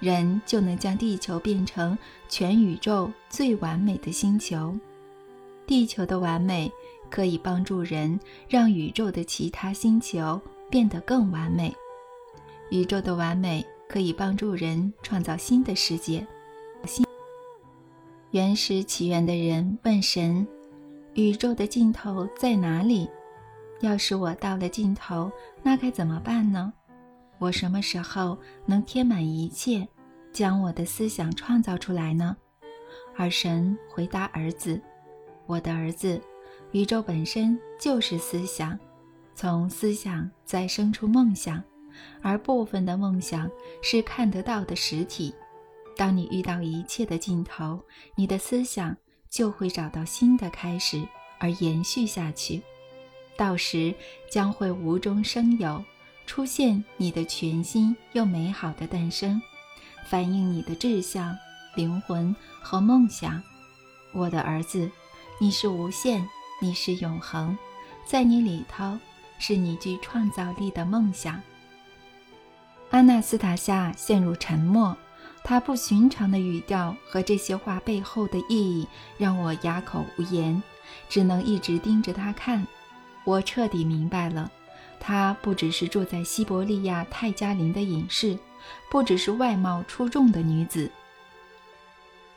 [0.00, 1.96] 人就能将地球变成
[2.28, 4.76] 全宇宙最完美的星球。
[5.64, 6.68] 地球的完美
[7.08, 11.72] 可以帮助人让宇宙的其他星球变得更完美，
[12.70, 16.26] 宇宙的完美可以帮助人创造新的世界。
[16.84, 17.06] 新
[18.30, 20.46] 原始起源的人问神
[21.16, 23.08] ：“宇宙的尽头在哪里？
[23.80, 26.70] 要是我到了尽头，那该怎么办呢？
[27.38, 28.36] 我什么时候
[28.66, 29.88] 能填满一切，
[30.30, 32.36] 将我的思想创造出来呢？”
[33.16, 34.78] 而神回答儿子
[35.46, 36.20] ：“我的儿子，
[36.72, 38.78] 宇宙本身就是思想，
[39.34, 41.64] 从思想再生出梦想，
[42.20, 45.34] 而部分的梦想是看得到的实体。”
[45.98, 47.82] 当你遇到一切的尽头，
[48.14, 48.96] 你的思想
[49.28, 51.04] 就会找到新的开始
[51.40, 52.62] 而延续下去，
[53.36, 53.92] 到时
[54.30, 55.84] 将会无中生有，
[56.24, 59.42] 出现你的全新又美好的诞生，
[60.06, 61.36] 反映你的志向、
[61.74, 63.42] 灵魂和梦想。
[64.14, 64.88] 我的儿子，
[65.40, 66.24] 你是无限，
[66.62, 67.58] 你是永恒，
[68.06, 68.96] 在你里头
[69.40, 71.42] 是你具创造力的梦想。
[72.90, 74.96] 阿纳斯塔夏陷入沉默。
[75.48, 80.62] 他不寻常的语调和这些话背后的意义让我哑口无言，
[81.08, 82.66] 只能一直盯着他看。
[83.24, 84.52] 我彻底明白了，
[85.00, 88.38] 她不只是住在西伯利亚泰加林的隐士，
[88.90, 90.90] 不只是外貌出众的女子。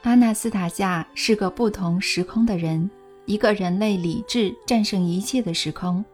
[0.04, 2.90] 阿阿纳斯塔夏是个不同时空的人，
[3.26, 6.06] 一个人类理智战胜一切的时空。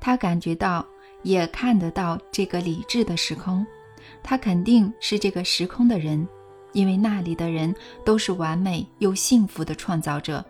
[0.00, 0.86] 他感觉到，
[1.22, 3.66] 也看得到这个理智的时空。
[4.22, 6.26] 他肯定是这个时空的人，
[6.76, 10.44] 因为那里的人都是完美又幸福的创造者，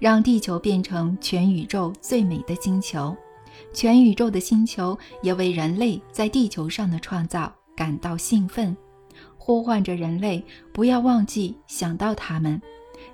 [0.00, 3.16] 让地球变成全宇宙最美的星球。
[3.72, 8.76] 全宇宙的星球也为人类在地球上的创造感到兴奋，
[9.38, 12.60] 呼唤着人类不要忘记想到他们，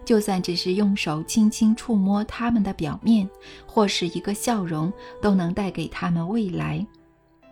[0.02, 3.28] 就算只是用手轻轻触摸他们的表面，
[3.66, 4.90] 或是一个笑容，
[5.20, 6.86] 都能带给他们未来。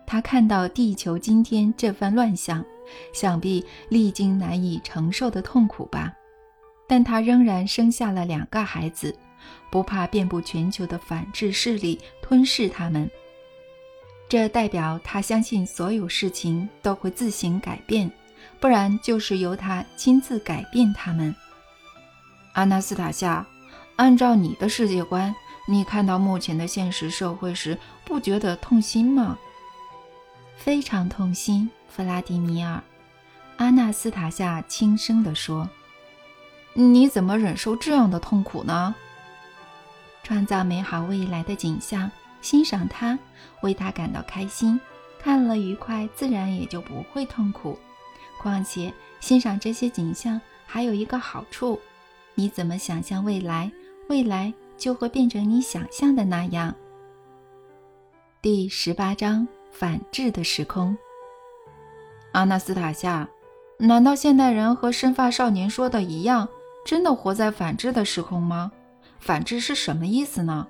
[0.06, 2.64] 他看到地球今天这番乱象，
[3.12, 6.12] 想必历经难以承受的痛苦吧。
[6.86, 9.16] 但他仍然生下了两个孩子。
[9.70, 13.10] 不怕遍布全球的反制势力吞噬他们，
[14.26, 18.10] 这代表他相信所有事情都会自行改变，
[18.58, 21.34] 不然就是由他亲自改变他们。
[22.54, 23.46] 阿纳斯塔夏，
[23.96, 25.34] 按照你的世界观，
[25.68, 29.36] 你看到目前的现实社会时，不觉得痛心吗？
[30.56, 32.82] 非常痛心，弗拉迪米尔。
[33.56, 35.70] 阿纳斯塔夏轻声地说
[36.74, 38.92] ：“你怎么忍受这样的痛苦呢？”
[40.24, 43.16] 创造美好未来的景象，欣赏它，
[43.62, 44.80] 为它感到开心，
[45.20, 47.78] 看了愉快，自然也就不会痛苦。
[48.42, 51.80] 况且，欣赏这些景象还有一个好处：
[52.34, 53.70] 你怎么想象未来，
[54.08, 56.74] 未来就会变成你想象的那样。
[58.42, 60.96] 第十八章：反制的时空。
[62.34, 63.28] 阿纳斯塔夏，
[63.78, 66.48] 难道现代人和生发少年说的一样，
[66.84, 68.72] 真的活在反制的时空吗？
[69.20, 70.66] 反制是什么意思呢？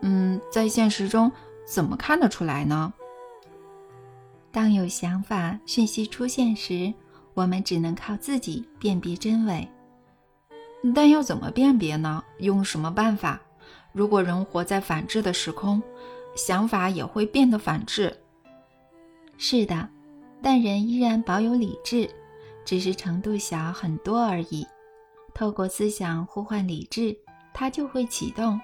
[0.00, 1.30] 嗯，在现实中
[1.64, 2.92] 怎么看得出来呢？
[4.50, 6.92] 当有想法、讯息出现时，
[7.34, 9.68] 我们只能靠自己辨别真伪。
[10.92, 12.24] 但要怎么辨别呢？
[12.38, 13.40] 用什么办法？
[13.92, 15.80] 如果人活在反制的时空，
[16.34, 18.16] 想法也会变得反制。
[19.38, 19.88] 是的，
[20.42, 22.08] 但人依然保有理智，
[22.64, 24.66] 只是程度小很多而已。
[25.34, 27.16] 透过思想呼唤理智。
[27.52, 28.58] 它就会启动，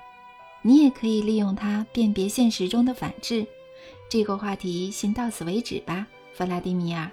[0.63, 3.45] 你也可以利用它辨别现实中的反制。
[4.09, 7.11] 这个话题先到此为止吧，弗拉迪米尔。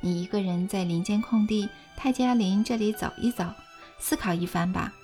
[0.00, 3.44] 你一个人在林间空地泰加林这里走一走，
[3.98, 4.94] 思考一番吧。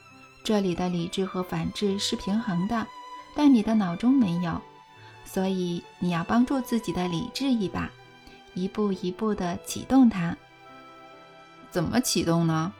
[0.44, 2.87] 这里的理智和反制是平衡的，
[3.35, 4.62] 但你的脑中没有，
[5.25, 7.90] 所以你要帮助自己的理智一把，
[8.54, 10.36] 一步一步地启动它。
[11.70, 12.72] 怎么启动呢？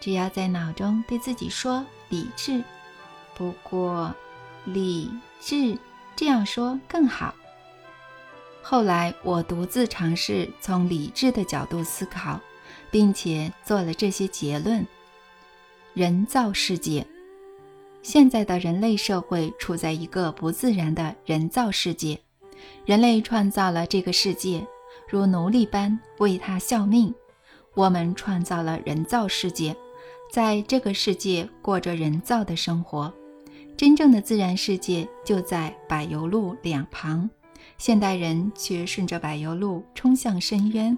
[0.00, 1.84] 只要在脑中对自己说。
[2.10, 2.64] 理智，
[3.34, 4.14] 不过
[4.64, 5.10] 理
[5.42, 5.76] 智
[6.16, 7.34] 这样说更好。
[8.62, 12.40] 后来我独自尝试从理智的角度思考，
[12.90, 14.86] 并且做了这些结论：
[15.92, 17.06] 人造世界，
[18.02, 22.18] 现在的人类社会处在一个不自然的人造世界。
[22.84, 24.66] 人类创造了这个世界，
[25.08, 27.14] 如奴隶般为它效命。
[27.74, 29.76] 我们创造了人造世界。
[30.30, 33.12] 在这个世界过着人造的生活，
[33.76, 37.30] 真正的自然世界就在柏油路两旁，
[37.78, 40.96] 现代人却顺着柏油路冲向深渊。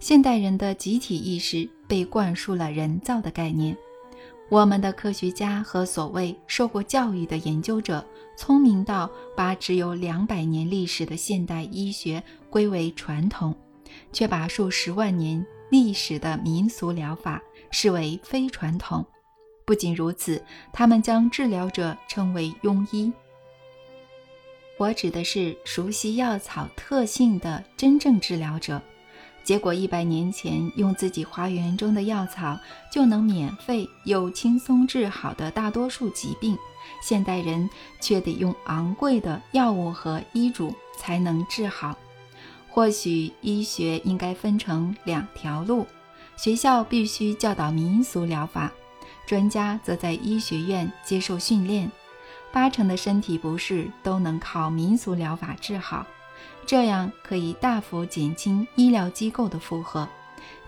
[0.00, 3.76] 现代人的集体意识被灌输了人造的概念。
[4.48, 8.04] 我们的科学家和所谓受过教育的研究者，
[8.40, 13.54] 聪明到把只有两百年历史的现代医学归为传统，
[14.14, 17.38] 却把数十万年历史的民俗疗法。
[17.70, 19.04] 视为非传统。
[19.66, 23.12] 不仅如此，他们将治疗者称为庸医。
[24.78, 28.80] 我指的是熟悉药草特性的真正治疗者。
[29.44, 32.58] 结果，一百年前用自己花园中的药草
[32.90, 36.56] 就能免费又轻松治好的大多数疾病，
[37.00, 37.68] 现代人
[38.00, 41.96] 却得用昂贵的药物和医嘱才能治好。
[42.68, 45.86] 或许医学应该分成两条路。
[46.36, 48.72] 学校必须教导民俗疗法，
[49.26, 51.90] 专家则在医学院接受训练。
[52.50, 56.06] 八成的身体不适都能靠民俗疗法治好，
[56.64, 60.08] 这样可以大幅减轻医疗机构的负荷，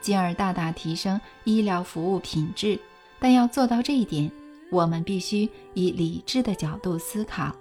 [0.01, 2.79] 进而大大提升医疗服务品质。
[3.19, 4.31] 但要做到这一点，
[4.73, 7.55] 我们必须以理智的角度思考。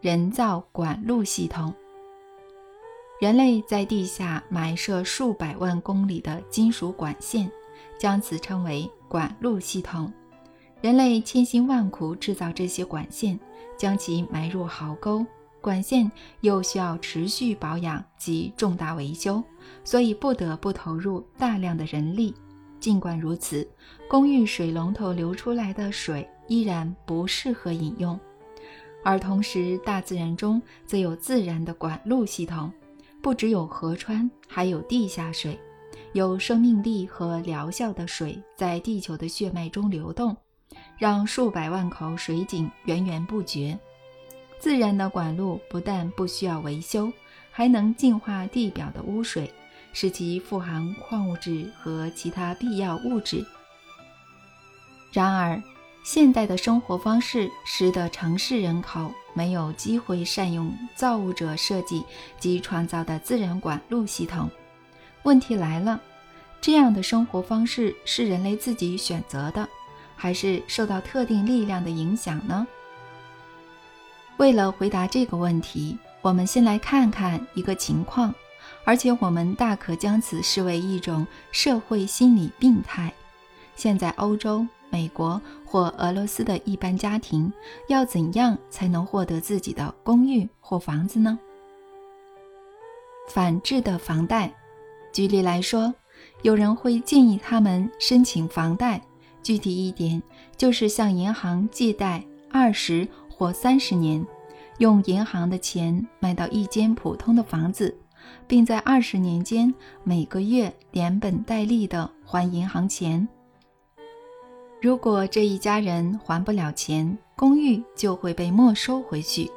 [0.00, 1.74] 人造管路系统。
[3.20, 7.50] 人类在地下埋设数百万公里的金属管线，
[7.98, 10.12] 将此称为管路系统。
[10.80, 13.38] 人类千辛万苦制造这些管线，
[13.76, 15.26] 将其埋入壕沟。
[15.60, 16.10] 管线
[16.40, 19.40] 又需要持续保养及重大维修，
[19.84, 22.34] 所以不得不投入大量的人力。
[22.82, 23.64] 尽管如此，
[24.08, 28.18] 公寓水龙头流出来的水依然不适合饮用。
[29.04, 32.72] 而同时，大自然中则有自然的管路系统，
[33.22, 35.56] 不只有河川，还有地下水，
[36.12, 40.36] 有生命力和疗效的水在地球的血脉中流动，
[40.98, 43.78] 让数百万口水井源源不绝。
[44.58, 47.12] 自然的管路不但不需要维修，
[47.52, 49.48] 还能净化地表的污水。
[49.92, 53.44] 使其富含矿物质和其他必要物质。
[55.12, 55.62] 然而，
[56.02, 62.02] 现代的生活方式使得城市人口没有机会善用造物者设计
[62.40, 64.50] 及创造的自然管路系统。
[65.22, 66.00] 问题来了：
[66.60, 69.68] 这样的生活方式是人类自己选择的，
[70.16, 72.66] 还是受到特定力量的影响呢？
[74.38, 78.34] 为了回答这个问题，我们先来看看一个情况。
[78.84, 83.12] 而且我们大可将此视为一种社会心理病态。
[83.76, 87.52] 现在，欧洲、美国或俄罗斯的一般家庭
[87.88, 91.38] 要怎样才能获得自己的公寓或房子呢？
[93.28, 94.52] 反制的房贷。
[95.12, 95.94] 举例来说，
[96.42, 99.00] 有人会建议他们申请房贷，
[99.42, 100.22] 具体一点
[100.56, 104.26] 就是向银行借贷二十或三十年，
[104.78, 107.96] 用银行的钱买到一间普通的房子。
[108.52, 109.72] 并在二十年间
[110.04, 113.26] 每个月连本带利的还银行钱。
[114.78, 119.50] 如果这一家人还不了钱，公寓就会被没收回去。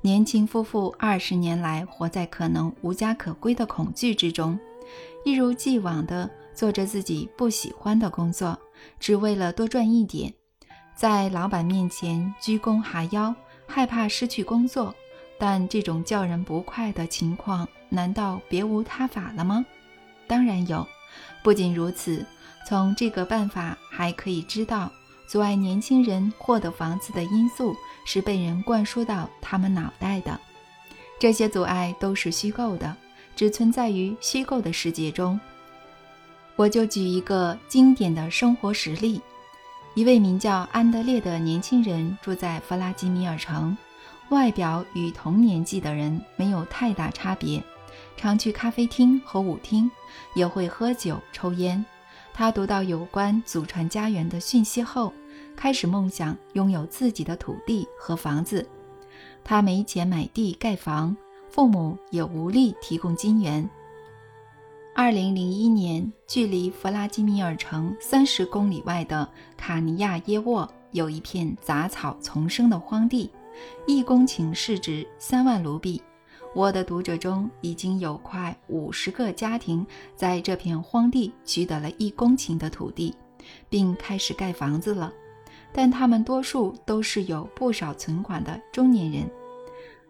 [0.00, 4.58] 年轻夫妇二十年来活在可能无家可归的恐惧之中，
[5.26, 8.58] 一如既往地做着自己不喜欢的工作，
[8.98, 10.32] 只为了多赚一点，
[10.96, 13.34] 在老板面前鞠躬哈腰，
[13.66, 14.94] 害怕失去工作。
[15.38, 17.66] 但这种叫人不快的情况。
[17.88, 19.64] 难道别无他法了吗？
[20.26, 20.86] 当然有。
[21.42, 22.24] 不仅如此，
[22.66, 24.92] 从这个办法还可以知道，
[25.26, 27.74] 阻碍年轻人获得房子的因素
[28.04, 30.38] 是被人灌输到他们脑袋的。
[31.18, 32.94] 这些阻碍都是虚构的，
[33.34, 35.40] 只存在于虚构的世界中。
[36.56, 39.20] 我就举一个经典的生活实例：
[39.94, 43.76] 一位名叫安德烈的年轻人住在弗拉基米尔城，
[44.30, 47.62] 外表与同年纪的人没有太大差别。
[48.16, 49.90] 常去咖啡厅和舞厅，
[50.34, 51.84] 也会喝酒抽烟。
[52.34, 55.12] 他读到有关祖传家园的讯息后，
[55.56, 58.68] 开始梦想拥有自己的土地和房子。
[59.44, 61.16] 他没钱买地盖房，
[61.48, 63.68] 父母也无力提供金援。
[64.94, 73.30] 二零零一年，距离弗拉基米尔城三十公里外的卡尼亚耶沃有一片杂草丛生的荒地，
[73.86, 76.02] 一公顷市值三万卢比。
[76.54, 79.86] 我的读者中已经有快五十个家庭
[80.16, 83.14] 在这片荒地取得了一公顷的土地，
[83.68, 85.12] 并开始盖房子了，
[85.72, 89.30] 但他们多数都是有不少存款的中年人。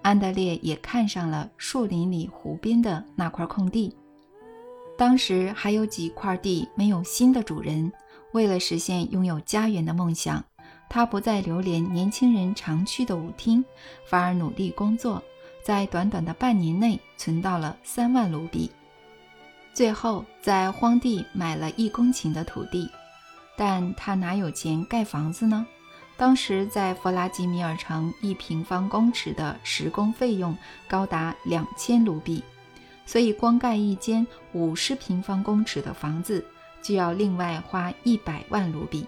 [0.00, 3.94] 安德烈也看上了树林里湖边的那块空地，
[4.96, 7.92] 当时还有几块地没有新的主人。
[8.32, 10.44] 为了实现拥有家园的梦想，
[10.88, 13.64] 他不再流连年轻人常去的舞厅，
[14.06, 15.22] 反而努力工作。
[15.62, 18.70] 在短短的半年内存到了三万卢比，
[19.74, 22.88] 最后在荒地买了一公顷的土地，
[23.54, 25.66] 但他哪有钱盖房子呢？
[26.16, 30.56] 当时在弗拉基米尔城，一平方公尺的施工费用
[30.88, 32.42] 高达两千卢比，
[33.04, 36.42] 所以光盖一间五十平方公尺的房子
[36.80, 39.06] 就要另外花一百万卢比。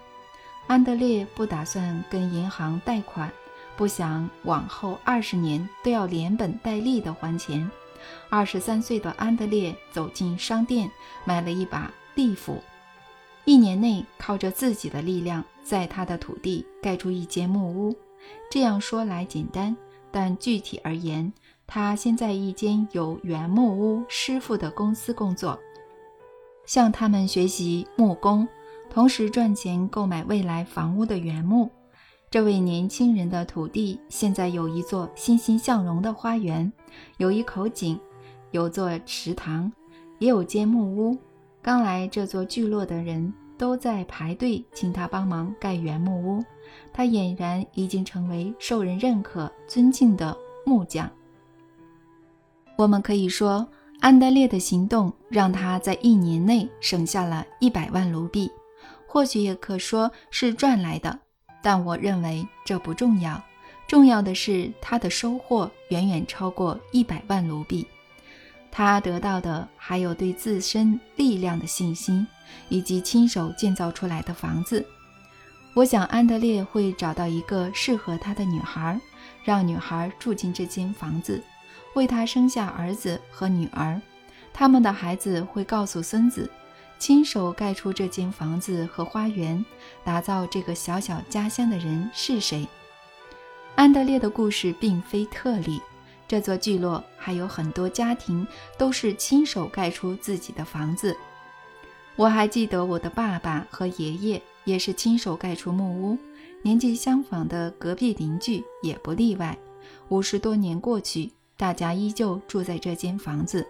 [0.70, 3.28] 安德烈不打算跟银行贷款。
[3.76, 7.68] 不想往后二十年都要连本带利的还钱。
[8.28, 10.88] 二十三岁的安德烈走进商店，
[11.24, 12.62] 买了一把利斧，
[13.44, 17.92] 一年内靠着自己的力量，在他的土地盖出一间木屋。
[18.48, 19.76] 这样说来简单，
[20.12, 21.32] 但具体而言，
[21.66, 25.58] 他先在一间有原木屋师傅的公司工作，
[26.64, 28.46] 向他们学习木工，
[28.90, 31.70] 同时赚钱购买未来房屋的原木。
[32.28, 36.70] 这位年轻人的土地现在有一座欣欣向荣的花园，
[37.16, 37.98] 有一口井，
[38.50, 39.72] 有座池塘，
[40.18, 41.16] 也有间木屋。
[41.62, 46.44] 刚来这座聚落的人都在排队请他帮忙盖原木屋。
[46.92, 51.08] 他俨然已经成为受人认可、尊敬的木匠。
[52.76, 53.66] 我们可以说，
[54.00, 58.50] 安德烈的行动让他在一年内省下了一百万卢比，
[59.12, 61.18] 或许也可说是赚来的。
[61.60, 63.42] 但我认为这不重要，
[63.88, 67.84] 重要的是他的收获远远超过一百万卢比。
[68.70, 72.24] 他得到的还有对自身力量的信心，
[72.68, 74.86] 以及亲手建造出来的房子。
[75.74, 78.98] 我想安德烈会找到一个适合他的女孩，
[79.42, 81.42] 让女孩住进这间房子，
[81.94, 84.00] 为他生下儿子和女儿。
[84.52, 86.48] 他们的孩子会告诉孙子，
[87.00, 89.64] 亲手盖出这间房子和花园，
[90.04, 92.68] 打造这个小小家乡的人是谁。
[93.74, 95.80] 安德烈的故事并非特例，
[96.28, 98.46] 这座聚落还有很多家庭
[98.78, 101.16] 都是亲手盖出自己的房子。
[102.14, 104.40] 我还记得我的爸爸和爷爷。
[104.64, 106.18] 也是亲手盖出木屋，
[106.62, 109.56] 年纪相仿的隔壁邻居也不例外。
[110.10, 113.66] 五十多年过去，大家依旧住在这间房子。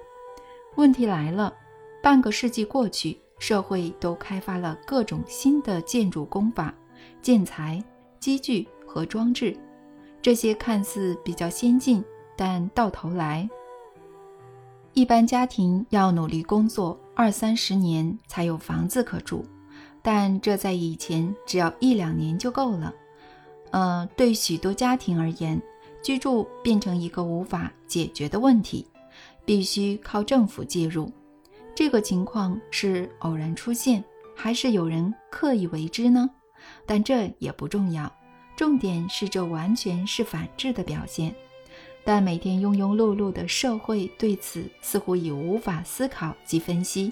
[0.74, 1.54] 问题来了，
[2.02, 6.74] 半个世纪过去，社会都开发了各种新的建筑工法、
[7.20, 7.82] 建材、
[8.18, 9.56] 机具和装置，
[10.22, 12.02] 这些看似比较先进，
[12.36, 13.48] 但到头来，
[14.94, 19.44] 一般家庭要努力工作二三十年才有房子可住。
[20.02, 22.94] 但这在以前只要一两年就够了。
[23.70, 25.60] 呃，对许多家庭而言，
[26.02, 28.86] 居住变成一个无法解决的问题，
[29.44, 31.12] 必须靠政府介入。
[31.80, 34.04] 这个情况是偶然出现，
[34.36, 36.28] 还是有人刻意为之呢？
[36.84, 38.14] 但这也不重要，
[38.54, 41.34] 重点是这完全是反智的表现。
[42.04, 47.10] 但每天庸庸碌碌的社会对此似乎已无法思考及分析，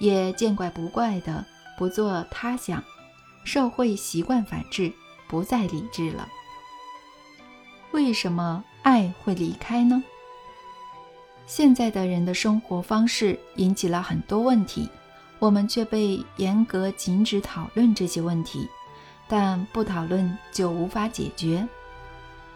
[0.00, 1.46] 也见怪不怪的。
[1.78, 2.82] 不做他想，
[3.44, 4.92] 社会习惯反智，
[5.28, 6.26] 不再理智了。
[7.92, 10.02] 为什么爱会离开呢？
[11.48, 14.86] 现在的人的生活方式引起了很多问题，
[15.38, 18.68] 我们却被严格禁止讨论这些问题，
[19.26, 21.66] 但不讨论就无法解决。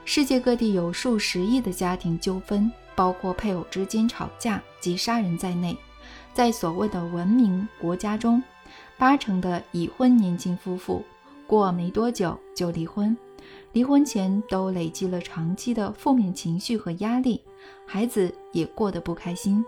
[0.04, 5.74] 世界各地有数十亿的家庭纠纷，包括配偶之间吵架及杀人在内，
[6.34, 8.42] 在所谓的文明国家中。
[8.98, 11.02] 八成的已婚年轻夫妇
[11.46, 13.16] 过没多久就离婚，
[13.72, 17.42] 离婚前都累积了长期的负面情绪和压力，
[17.86, 19.64] 孩子也过得不开心。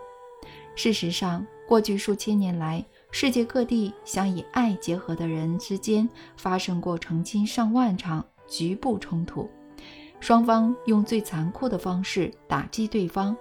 [0.74, 9.48] 事实上，过去数千年来，世界各地想以爱结合的人之间发生过成千上万场局部冲突，
[10.20, 13.34] 双方用最残酷的方式打击对方，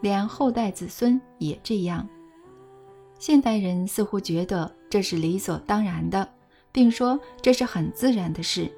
[0.00, 2.08] 连后代子孙也这样。
[3.18, 6.26] 现代人似乎觉得这是理所当然的，
[6.70, 8.70] 并说这是很自然的事。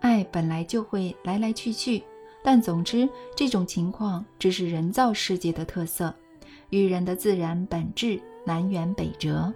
[0.00, 2.02] 爱本来就会来来去去，
[2.42, 6.14] 但总之，这种情况只是人造世界的特色，
[6.70, 9.52] 与人的自然本质南辕北辙。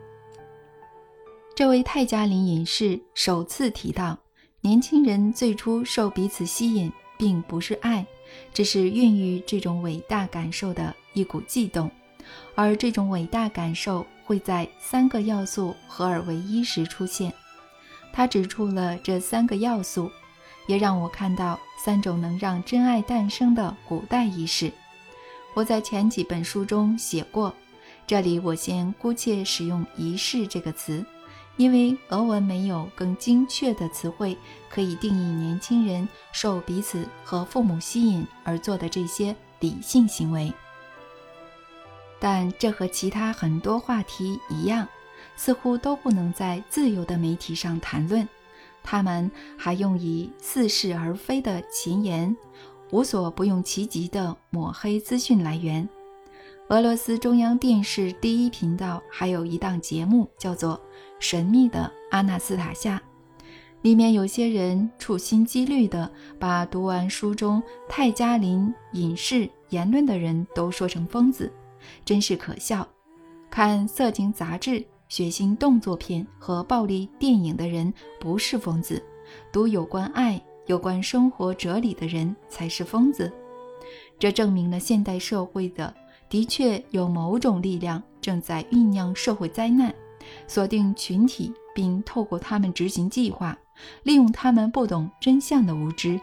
[1.55, 4.19] 这位泰加林隐士首次提到，
[4.61, 8.07] 年轻人最初受彼此吸引，并不是爱，
[8.53, 11.91] 只是孕育这种伟大感受的一股悸动，
[12.55, 14.07] 而这种伟大感受。
[14.27, 17.31] 会在三个要素合而为一时出现。
[18.11, 20.11] 他指出了这三个要素，
[20.67, 24.73] 也让我看到三种能让真爱诞生的古代仪式。
[25.55, 27.55] 我在前几本书中写过，
[28.07, 31.05] 这里我先姑且使用“仪式”这个词，
[31.57, 34.37] 因为俄文没有更精确的词汇
[34.69, 40.53] 可以定义年轻人受彼此和父母吸引而做的这些理性行为。
[42.19, 44.89] 但这和其他很多话题一样，
[45.37, 48.27] 似乎都不能在自由的媒体上谈论。
[48.85, 52.37] 他们还用以似是而非的前言，
[52.93, 55.89] 无所不用其极的抹黑资讯来源。
[56.69, 60.77] 俄罗斯中央电视第一频道还有一档节目叫做
[61.19, 63.03] 《神秘的阿纳斯塔夏》，
[63.83, 71.51] 里面有些人处心积虑地把读完书中泰加林隐士言论的人都说成疯子。
[72.05, 72.87] 真是可笑！
[73.51, 79.03] 看色情杂志、血腥动作片和暴力电影的人不是疯子，
[79.53, 83.33] 读有关爱、有关生活哲理的人才是疯子。
[84.19, 85.95] 这证明了现代社会的
[86.29, 89.95] 的确有某种力量正在酝酿社会灾难，
[90.49, 93.57] 锁定群体，并透过他们执行计划，
[94.03, 96.21] 利用他们不懂真相的无知。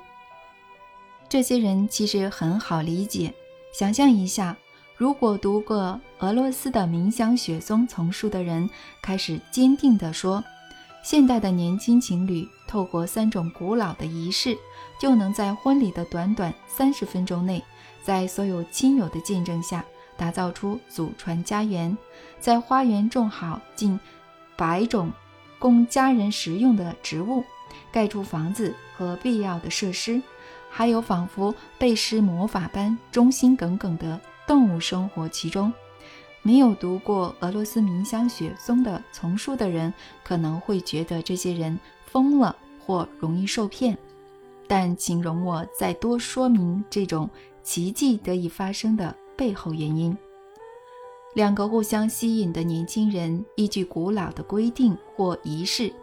[1.29, 3.33] 这些人其实很好理解，
[3.73, 4.57] 想象一下。
[5.01, 8.69] 如果读过俄罗斯的冥想雪松丛书的人
[9.01, 10.43] 开始坚定地说，
[11.03, 14.55] 现代的年轻情侣透过三种古老的仪式，
[14.99, 17.63] 就能在婚礼的短短三十分钟内，
[18.03, 19.83] 在所有亲友的见证下，
[20.15, 21.97] 打造出祖传家园，
[22.39, 23.99] 在花园种好近
[24.55, 25.11] 百种
[25.57, 27.43] 供家人食用的植物，
[27.91, 30.21] 盖出房子和必要的设施，
[30.69, 34.21] 还有仿佛被施魔法般忠心耿耿的。
[34.51, 35.71] 动物生活其中。
[36.41, 39.93] 没有读过俄罗斯冥香雪松的丛书的人，
[40.25, 43.97] 可能会觉得这些人疯了或容易受骗。
[44.67, 47.29] 但请容我再多说明这种
[47.63, 50.17] 奇迹得以发生的背后原因。
[51.33, 55.93] 两个互相吸引的年轻人，依据古老的规定或仪式，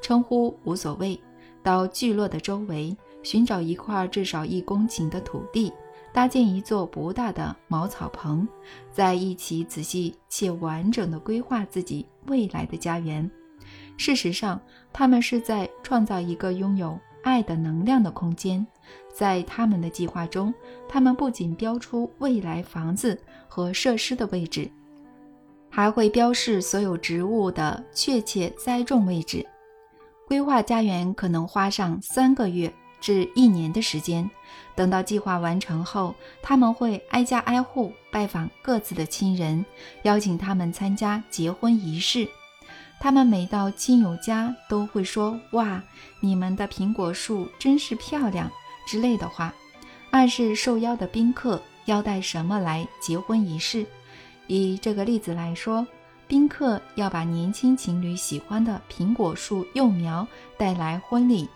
[0.00, 1.20] 称呼无所谓，
[1.62, 5.70] 到聚落的周围寻找一块至少一公顷的土地。
[6.18, 8.48] 搭建一座不大的茅草棚，
[8.90, 13.30] 在一起仔细且完整地规划自己未来的家园。
[13.96, 14.60] 事实上，
[14.92, 18.66] 他们是在创造一个拥有爱的能量的空间。
[19.14, 20.52] 在他们的计划中，
[20.88, 23.16] 他们不仅标出未来房子
[23.46, 24.68] 和设施的位置，
[25.70, 29.46] 还会标示所有植物的确切栽种位置。
[30.26, 32.74] 规划家园可能花上三个月。
[33.00, 34.28] 至一年的时间，
[34.74, 39.64] 等到计划完成后，他们会挨家挨户拜访各自的亲人，
[40.02, 42.28] 邀请他们参加结婚仪式。
[43.00, 45.80] 他们每到亲友家都会说：“哇，
[46.20, 48.50] 你们的苹果树真是漂亮”
[48.88, 49.54] 之类的话，
[50.10, 53.86] 暗示受邀的宾客要带什么来结婚仪式。
[54.48, 55.86] 以这个例子来说，
[56.26, 60.26] 宾客要把年轻情侣喜欢的苹果树幼苗
[60.56, 61.48] 带来婚礼。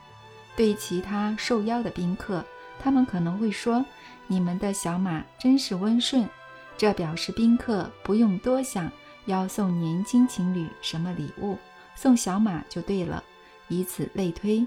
[0.56, 2.44] 对其他受邀的宾客，
[2.80, 3.84] 他们可能会说
[4.26, 6.28] ：“你们的小马真是温顺。”
[6.76, 8.90] 这表示宾客不用多想，
[9.26, 11.56] 要送年轻情侣什么礼物，
[11.94, 13.22] 送小马就对了。
[13.68, 14.66] 以此类推。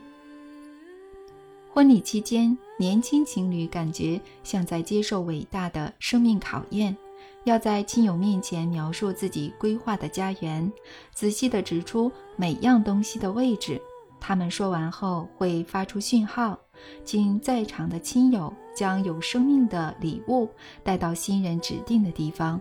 [1.70, 6.96] 婚礼期间，年轻情侣感觉像在接受伟大的生命考验，
[7.44, 10.72] 要在亲友面前描述自己规划的家园，
[11.14, 13.80] 仔细地指出每样东西的位置。
[14.20, 16.58] 他们说完后会发出讯号，
[17.04, 20.50] 请在场的亲友将有生命的礼物
[20.84, 22.60] 带到新人指定的地方。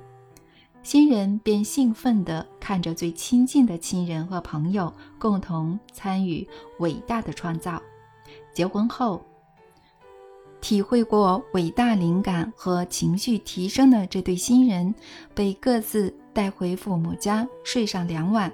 [0.83, 6.47] 新人便兴奋地看着最亲近的亲人和朋友共同参与
[6.79, 7.81] 伟大的创造。
[8.53, 9.25] 结婚后，
[10.61, 14.95] 体会过伟大灵感和情绪提升的这对新人
[15.35, 18.53] 被各自带回父母家睡上两晚。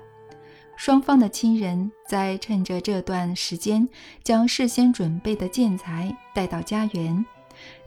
[0.81, 3.87] 双方的亲人在趁着这段时间，
[4.25, 7.23] 将事先准备的建材带到家园。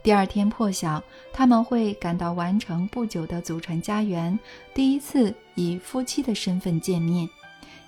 [0.00, 4.38] 第二天破晓，他们会赶到完成不久的祖传家园，
[4.72, 7.28] 第一次以夫妻的身份见面。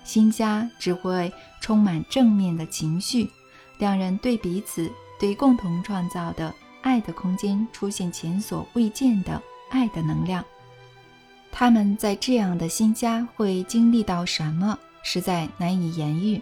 [0.03, 1.31] 新家只会
[1.61, 3.29] 充满正面的情绪，
[3.77, 10.43] 两人对彼此、对共同创造的爱的空间出现前所未见的爱的能量。
[11.49, 14.77] 他们在这样的新家会经历到什么？
[15.09, 16.41] 实在难以言喻。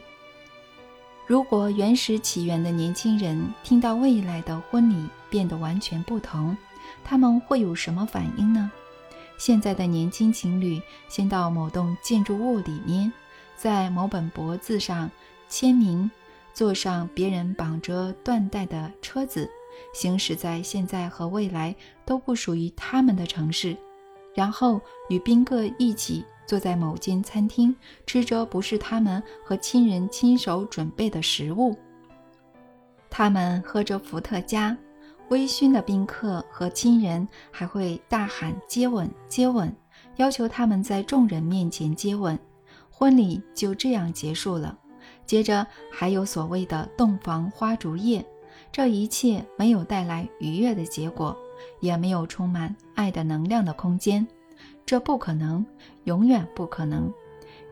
[1.27, 6.57] 如果原始起源的年轻人听到未来的婚礼变得完全不同，
[7.03, 8.71] 他们会有什么反应呢？
[9.37, 13.13] 现在的年轻情侣先到某栋建筑物里面，
[13.55, 15.11] 在某本脖子上
[15.47, 16.09] 签名，
[16.51, 19.47] 坐上别人绑着缎带的车子，
[19.93, 23.77] 行驶在现在和未来都不属于他们的城市，
[24.33, 26.25] 然后与宾客一起。
[26.45, 27.75] 坐在某间餐厅，
[28.05, 31.75] 吃着不是他们和亲人亲手准备的食物。
[33.09, 34.77] 他们喝着伏特加，
[35.29, 39.73] 微醺的宾客和亲人还会大喊“接吻，接吻”，
[40.17, 42.37] 要求他们在众人面前接吻。
[42.91, 44.77] 婚礼就这样结束了。
[45.25, 48.25] 接着还有所谓的洞房花烛夜，
[48.71, 51.35] 这一切没有带来愉悦的结果，
[51.79, 54.25] 也没有充满爱的能量的空间。
[54.85, 55.65] 这不可能，
[56.03, 57.11] 永远不可能。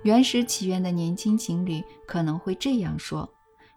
[0.02, 3.30] 原始起源的年轻情侣可能会这样说：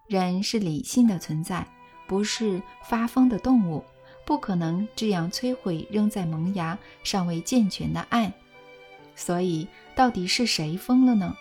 [0.06, 1.66] 人是理性的存在，
[2.08, 3.84] 不是发疯的动物，
[4.24, 8.32] 不可能这样摧毁仍在萌芽、尚未健全的爱。
[9.14, 11.34] 所以，到底是谁疯了呢？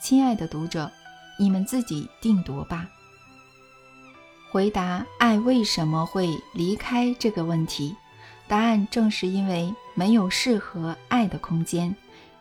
[0.00, 0.90] 亲爱的读者，
[1.38, 2.88] 你们自己定夺吧。
[4.50, 7.94] 回答爱为什么会离开这个问题。
[8.48, 11.94] 答案正是因为没有适合爱的空间，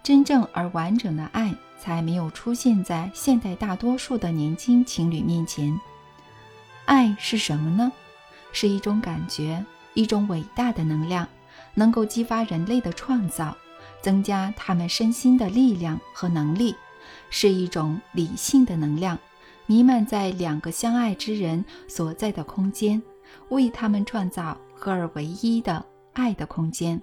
[0.03, 5.79] 真正而完整的爱才没有出现在现代大多数的年轻情侣面前。
[6.85, 7.91] 爱是什么呢？
[8.51, 11.27] 是一种感觉，一种伟大的能量，
[11.73, 13.57] 能够激发人类的创造，
[14.01, 16.75] 增加他们身心的力量和能力，
[17.31, 19.17] 是一种理性的能量，
[19.65, 23.01] 弥漫在两个相爱之人所在的空间，
[23.49, 25.83] 为他们创造合而为一的。
[26.15, 26.99] 爱的空间，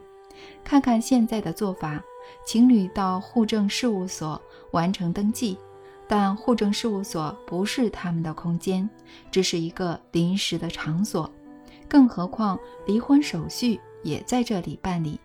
[0.65, 2.03] 看看现在的做法：
[2.45, 4.41] 情侣到户政事务所
[4.73, 5.57] 完成登记，
[6.09, 8.89] 但户政事务所不是他们的空间，
[9.31, 11.31] 只是一个临时的场所。
[11.87, 15.21] 更何况离婚手续也在这里办理，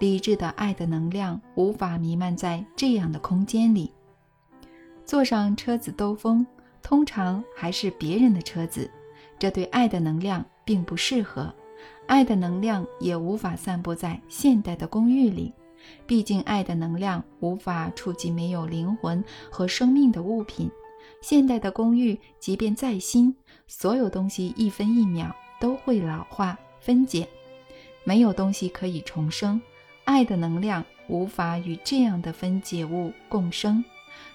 [0.00, 3.92] 理智的爱的能量无法弥漫在这样的空间里。
[5.04, 6.44] 坐上车子兜风，
[6.82, 8.90] 通常还是别人的车子，
[9.38, 11.54] 这对爱的能量并不适合。
[12.06, 15.52] 爱的能量也无法散布在现代的公寓里，
[16.06, 20.70] 毕竟爱的能量无法触及没有灵魂和生命的物品。
[21.20, 23.34] 现代的公寓即便再新，
[23.66, 27.26] 所有东西一分一秒都会老化分解，
[28.04, 29.60] 没有东西可以重生。
[30.04, 33.84] 爱的能量无法与这样的分解物共生。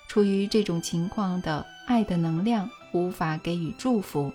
[0.08, 4.32] 处于这种情况的爱的能量无法给予祝福。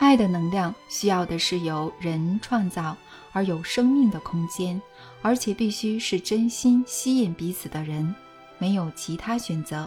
[0.00, 2.96] 爱的能量需要的是由人创造
[3.32, 4.80] 而有生命的空间，
[5.20, 8.14] 而且必须是真心吸引彼此的人，
[8.56, 9.86] 没有其他选择。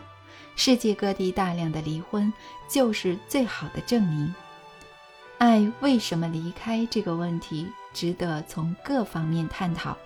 [0.56, 2.32] 世界各地大量的离婚
[2.70, 4.32] 就是最好的证明。
[5.40, 9.98] 爱为什么离开这个问题，值得从各方面探讨。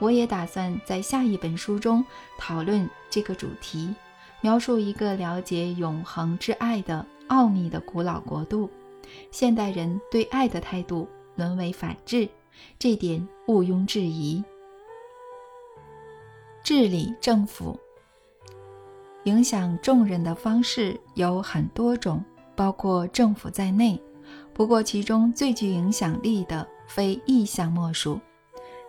[0.00, 2.04] 我也打算在下一本书中
[2.36, 3.94] 讨论这个主题，
[4.40, 8.68] 描述一个了解永恒之爱的奥秘的古老国度。
[9.30, 12.28] 现代人对爱的态度沦为反智，
[12.78, 14.42] 这点毋庸置疑。
[16.62, 17.78] 治理政府，
[19.24, 24.00] 影响众人的方式有很多种，包括政府在内。
[24.52, 28.18] 不过，其中最具影响力的，非意象莫属。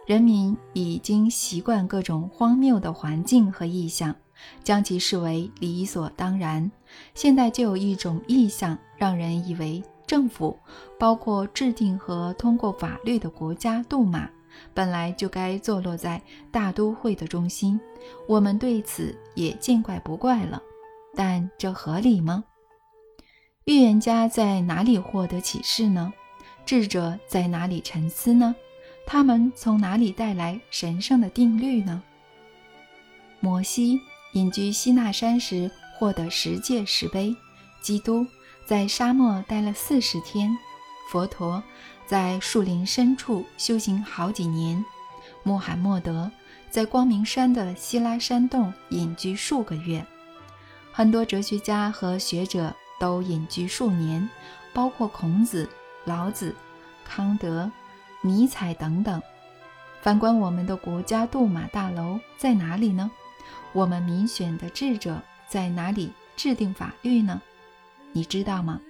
[0.08, 4.16] 人民已经习惯各种荒谬的环境和意象，
[4.64, 6.72] 将其视为理所当然。
[7.14, 10.58] 现在就有一种意象，让人以为政府，
[10.98, 14.28] 包括制定和通过法律的国家杜马，
[14.74, 17.80] 本来就该坐落在大都会的中心。
[18.28, 20.60] 我们对此也见怪不怪了。
[21.14, 22.44] 但这合理吗？
[23.66, 26.14] 预言家在哪里获得启示呢？
[26.66, 28.56] 智者在哪里沉思呢？
[29.06, 32.02] 他们从哪里带来神圣的定律呢？
[33.40, 34.00] 摩西
[34.34, 37.36] 隐居西纳山时获得十戒石碑，
[37.82, 38.26] 基督
[38.68, 40.54] 在沙漠待了四十天，
[41.10, 41.64] 佛陀
[42.06, 44.84] 在树林深处修行好几年，
[45.42, 46.30] 穆罕默德
[46.70, 50.06] 在光明山的希拉山洞隐居数个月，
[50.92, 54.30] 很多哲学家和学者都隐居数年，
[54.74, 55.70] 包括孔子、
[56.04, 56.54] 老子、
[57.06, 57.72] 康德。
[58.22, 59.22] 尼采等等。
[60.02, 63.10] 反观我们的国家杜马大楼在哪里呢？
[63.72, 67.42] 我们民选的智者在哪里制定法律呢？
[68.18, 68.82] 你知道吗？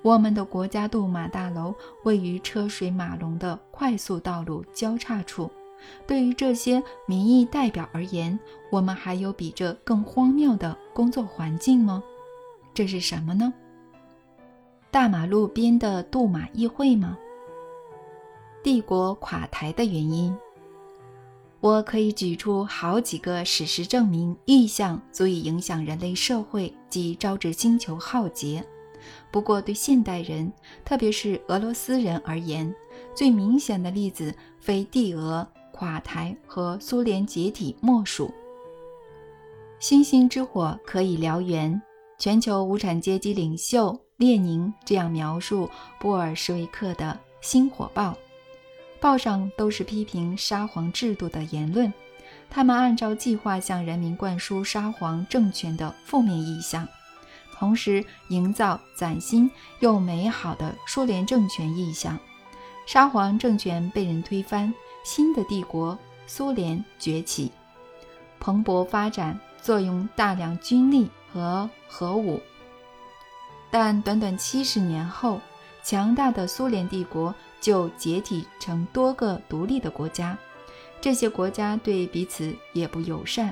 [0.00, 5.50] 我们的国家杜马大楼位于车水马龙的快速道路交叉处。
[6.06, 8.40] 对于这些民意代表而言，
[8.70, 12.02] 我们还有比这更荒谬的工作环境吗？
[12.72, 13.52] 这是什么呢？
[14.90, 17.18] 大马路边的杜马议会吗？
[18.62, 20.34] 帝国垮台的原因，
[21.64, 28.62] 我可以举出好几个史实证明，意象足以影响人类社会及招致星球浩劫。
[29.30, 30.52] 不过，对现代人，
[30.84, 32.70] 特别是俄罗斯人而言，
[33.14, 38.30] 最明显的例子非帝俄垮台和苏联解体莫属。
[39.78, 41.80] 星星之火可以燎原，
[42.18, 48.14] 全球无产阶级领袖列宁这样描述布尔什维克的新火爆。
[49.04, 51.92] 报上都是批评沙皇制度的言论，
[52.48, 56.88] 他们按照计划向人民灌输沙皇政权的负面意象，
[57.52, 59.50] 同时营造崭新
[59.80, 62.18] 又美好的苏联政权意象。
[62.86, 64.72] 沙皇政权被人推翻，
[65.04, 67.52] 新的帝国苏联崛起，
[68.40, 72.40] 蓬勃发展，作用大量军力和核武。
[73.70, 75.42] 但短短七十年后，
[75.82, 77.34] 强大的苏联帝国。
[77.64, 80.36] 就解体成多个独立的国家，
[81.00, 83.50] 这些国家对彼此也不友善。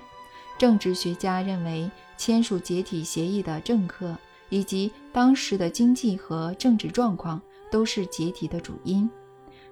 [0.58, 4.14] 政治学家认为，签署解体协议的政客
[4.50, 7.40] 以及当时的经济和政治状况
[7.70, 9.08] 都是解体的主因。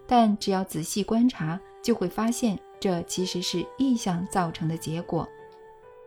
[0.07, 5.28] 但只要仔细观察，就会发现这其实是意向造成的结果。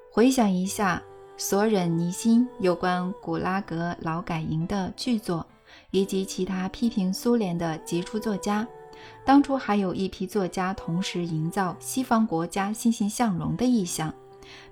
[0.09, 0.99] 回想一下
[1.37, 5.45] 索忍尼辛有关古拉格劳改营的剧作。
[5.93, 8.67] 以及其他批评苏联的杰出作家，
[9.23, 14.11] 当初还有一批作家同时营造西方国家欣欣向荣的意象，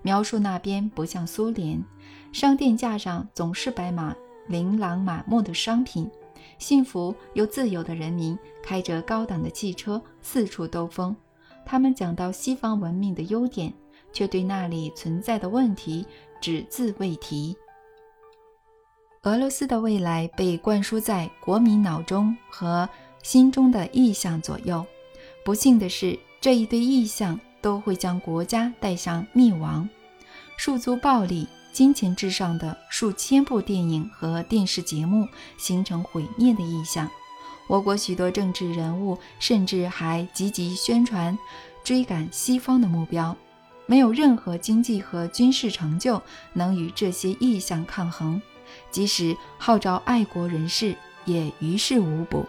[0.01, 1.79] 描述那边不像苏联，
[2.33, 4.17] 商店架上总是摆满
[4.47, 6.09] 琳琅满目的商品，
[6.57, 11.15] 幸福又自由的人民开着高档的汽车四处兜风。
[11.63, 13.71] 他们讲到西方文明的优点，
[14.11, 16.03] 却对那里存在的问题
[16.41, 17.55] 只字未提。
[19.23, 22.89] 俄罗斯的未来被灌输在国民脑中和
[23.21, 24.83] 心中的意象左右，
[25.45, 29.87] 不幸的是，这一堆意象都会将国家带向灭亡。
[30.57, 37.07] 数足暴力、金钱至上的数千部电影和电视节目形成毁灭的意象。
[37.67, 41.37] 我国许多政治人物甚至还积极宣传
[41.83, 43.37] 追赶西方的目标，
[43.85, 46.19] 没有任何经济和军事成就
[46.53, 48.41] 能与这些意象抗衡。
[48.89, 50.95] 即使号召爱国人士，
[51.25, 52.45] 也于事无补。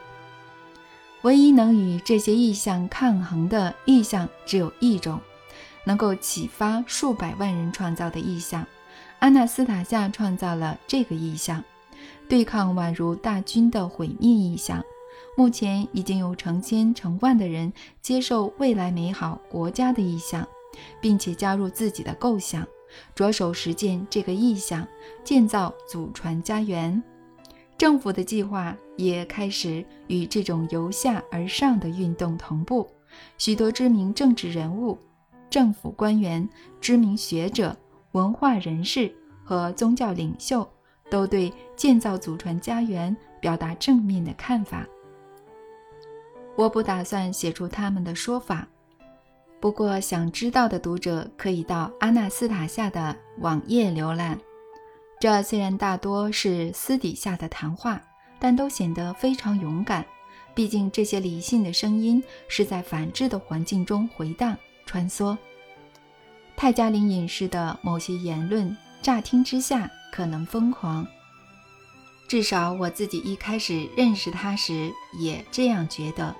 [1.22, 5.20] 唯一能与这些意象抗衡的意象只有一种，
[5.84, 8.66] 能够启发数百万人创造的意象。
[9.20, 11.62] 阿纳斯塔夏创造了这个意象，
[12.28, 14.82] 对抗宛如大军的毁灭意象。
[15.36, 20.46] 目前已经有成千成万的人接受未来美好国家的意向，
[21.00, 22.66] 并且加入自己的构想，
[23.14, 24.86] 着手实践这个意象，
[25.24, 27.02] 建造祖传家园。
[27.78, 32.88] 政府的计划也开始与这种由下而上的运动同步。
[33.38, 34.98] 许多知名政治人物、
[35.50, 36.48] 政府官员、
[36.80, 37.76] 知名学者、
[38.12, 39.12] 文化人士
[39.44, 40.66] 和宗教领袖
[41.10, 44.86] 都对建造祖传家园表达正面的看法。
[46.54, 48.68] 我不打算写出他们的说法，
[49.62, 54.36] 不过想知道的读者可以到阿纳斯塔夏的网页浏览。
[55.20, 58.02] 这虽然大多是私底下的谈话，
[58.40, 60.04] 但都显得非常勇敢。
[60.52, 65.38] 毕竟这些理性的声音是在反智的环境中回荡穿梭。
[66.56, 71.06] 泰加林隐士的某些言论，乍听之下可能疯狂，
[72.26, 74.90] 至少我自己一开始认识他时
[75.20, 76.34] 也这样觉得。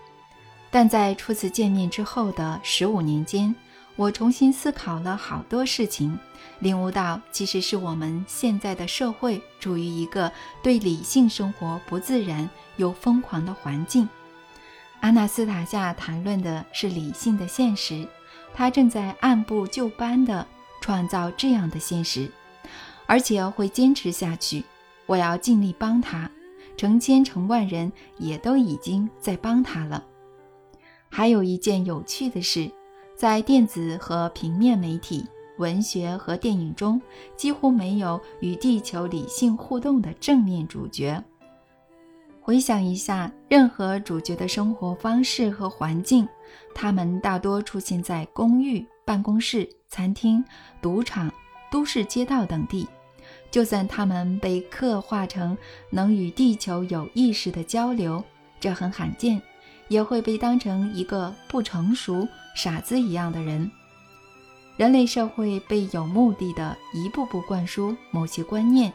[0.72, 3.54] 但在初次见面之后的十五年间，
[3.94, 6.18] 我重新思考了好多事情。
[6.60, 12.48] 领悟到，其实是我们现在的社会处于一个对理性生活不自然
[12.78, 14.08] 又疯狂的环境。
[15.00, 18.08] 阿纳斯塔夏谈论的是理性的现实，
[18.54, 20.46] 他正在按部就班地
[20.80, 22.30] 创造这样的现实，
[23.04, 24.64] 而且会坚持下去。
[25.04, 26.30] 我要尽力帮他，
[26.78, 30.02] 成千成万人也都已经在帮他了。
[31.14, 32.70] 还有一件有趣的事，
[33.14, 35.26] 在电子和平面媒体。
[35.58, 37.00] 文学和电影中
[37.36, 41.22] 几乎没有与地球理性互动的正面主角。
[42.40, 46.26] 回想一下，任何主角的生活方式和环境，
[46.74, 50.42] 他们大多出现在公寓、办公室、餐厅、
[50.80, 51.30] 赌场、
[51.70, 52.88] 都市街道等地。
[53.50, 55.56] 就算他们被刻画成
[55.90, 58.24] 能与地球有意识的交流，
[58.58, 59.40] 这很罕见，
[59.92, 63.70] 也会被当成一个不成熟、傻子一样的人。
[64.78, 68.90] 人类社会被有目的的一步步灌输某些观念，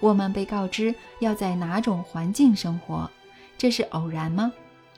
[0.00, 3.10] 我们被告知要在哪种环境生活，
[3.56, 4.52] 这是偶然吗？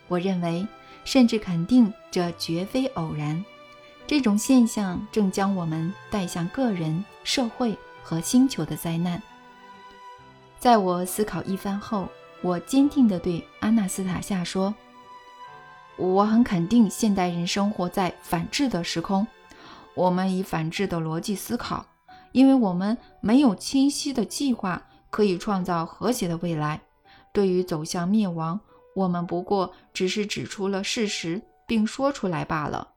[0.09, 0.66] 我认为，
[1.05, 3.44] 甚至肯定这绝非偶然。
[4.05, 9.22] 这种现象正将我们带向个人、社会和星球的灾难。
[10.59, 12.09] 在我思考一番后，
[12.42, 14.74] 我坚定地对阿纳斯塔夏说
[15.97, 19.26] ：“我很肯定，现代人生活在反智的时空。”
[19.94, 21.86] 我们以反智的逻辑思考，
[22.32, 26.78] 因为我们没有清晰的计划可以创造和谐的未来。
[27.32, 28.61] 对于走向灭亡，
[28.94, 32.88] 我们不过只是指出了事实并说出来罢了。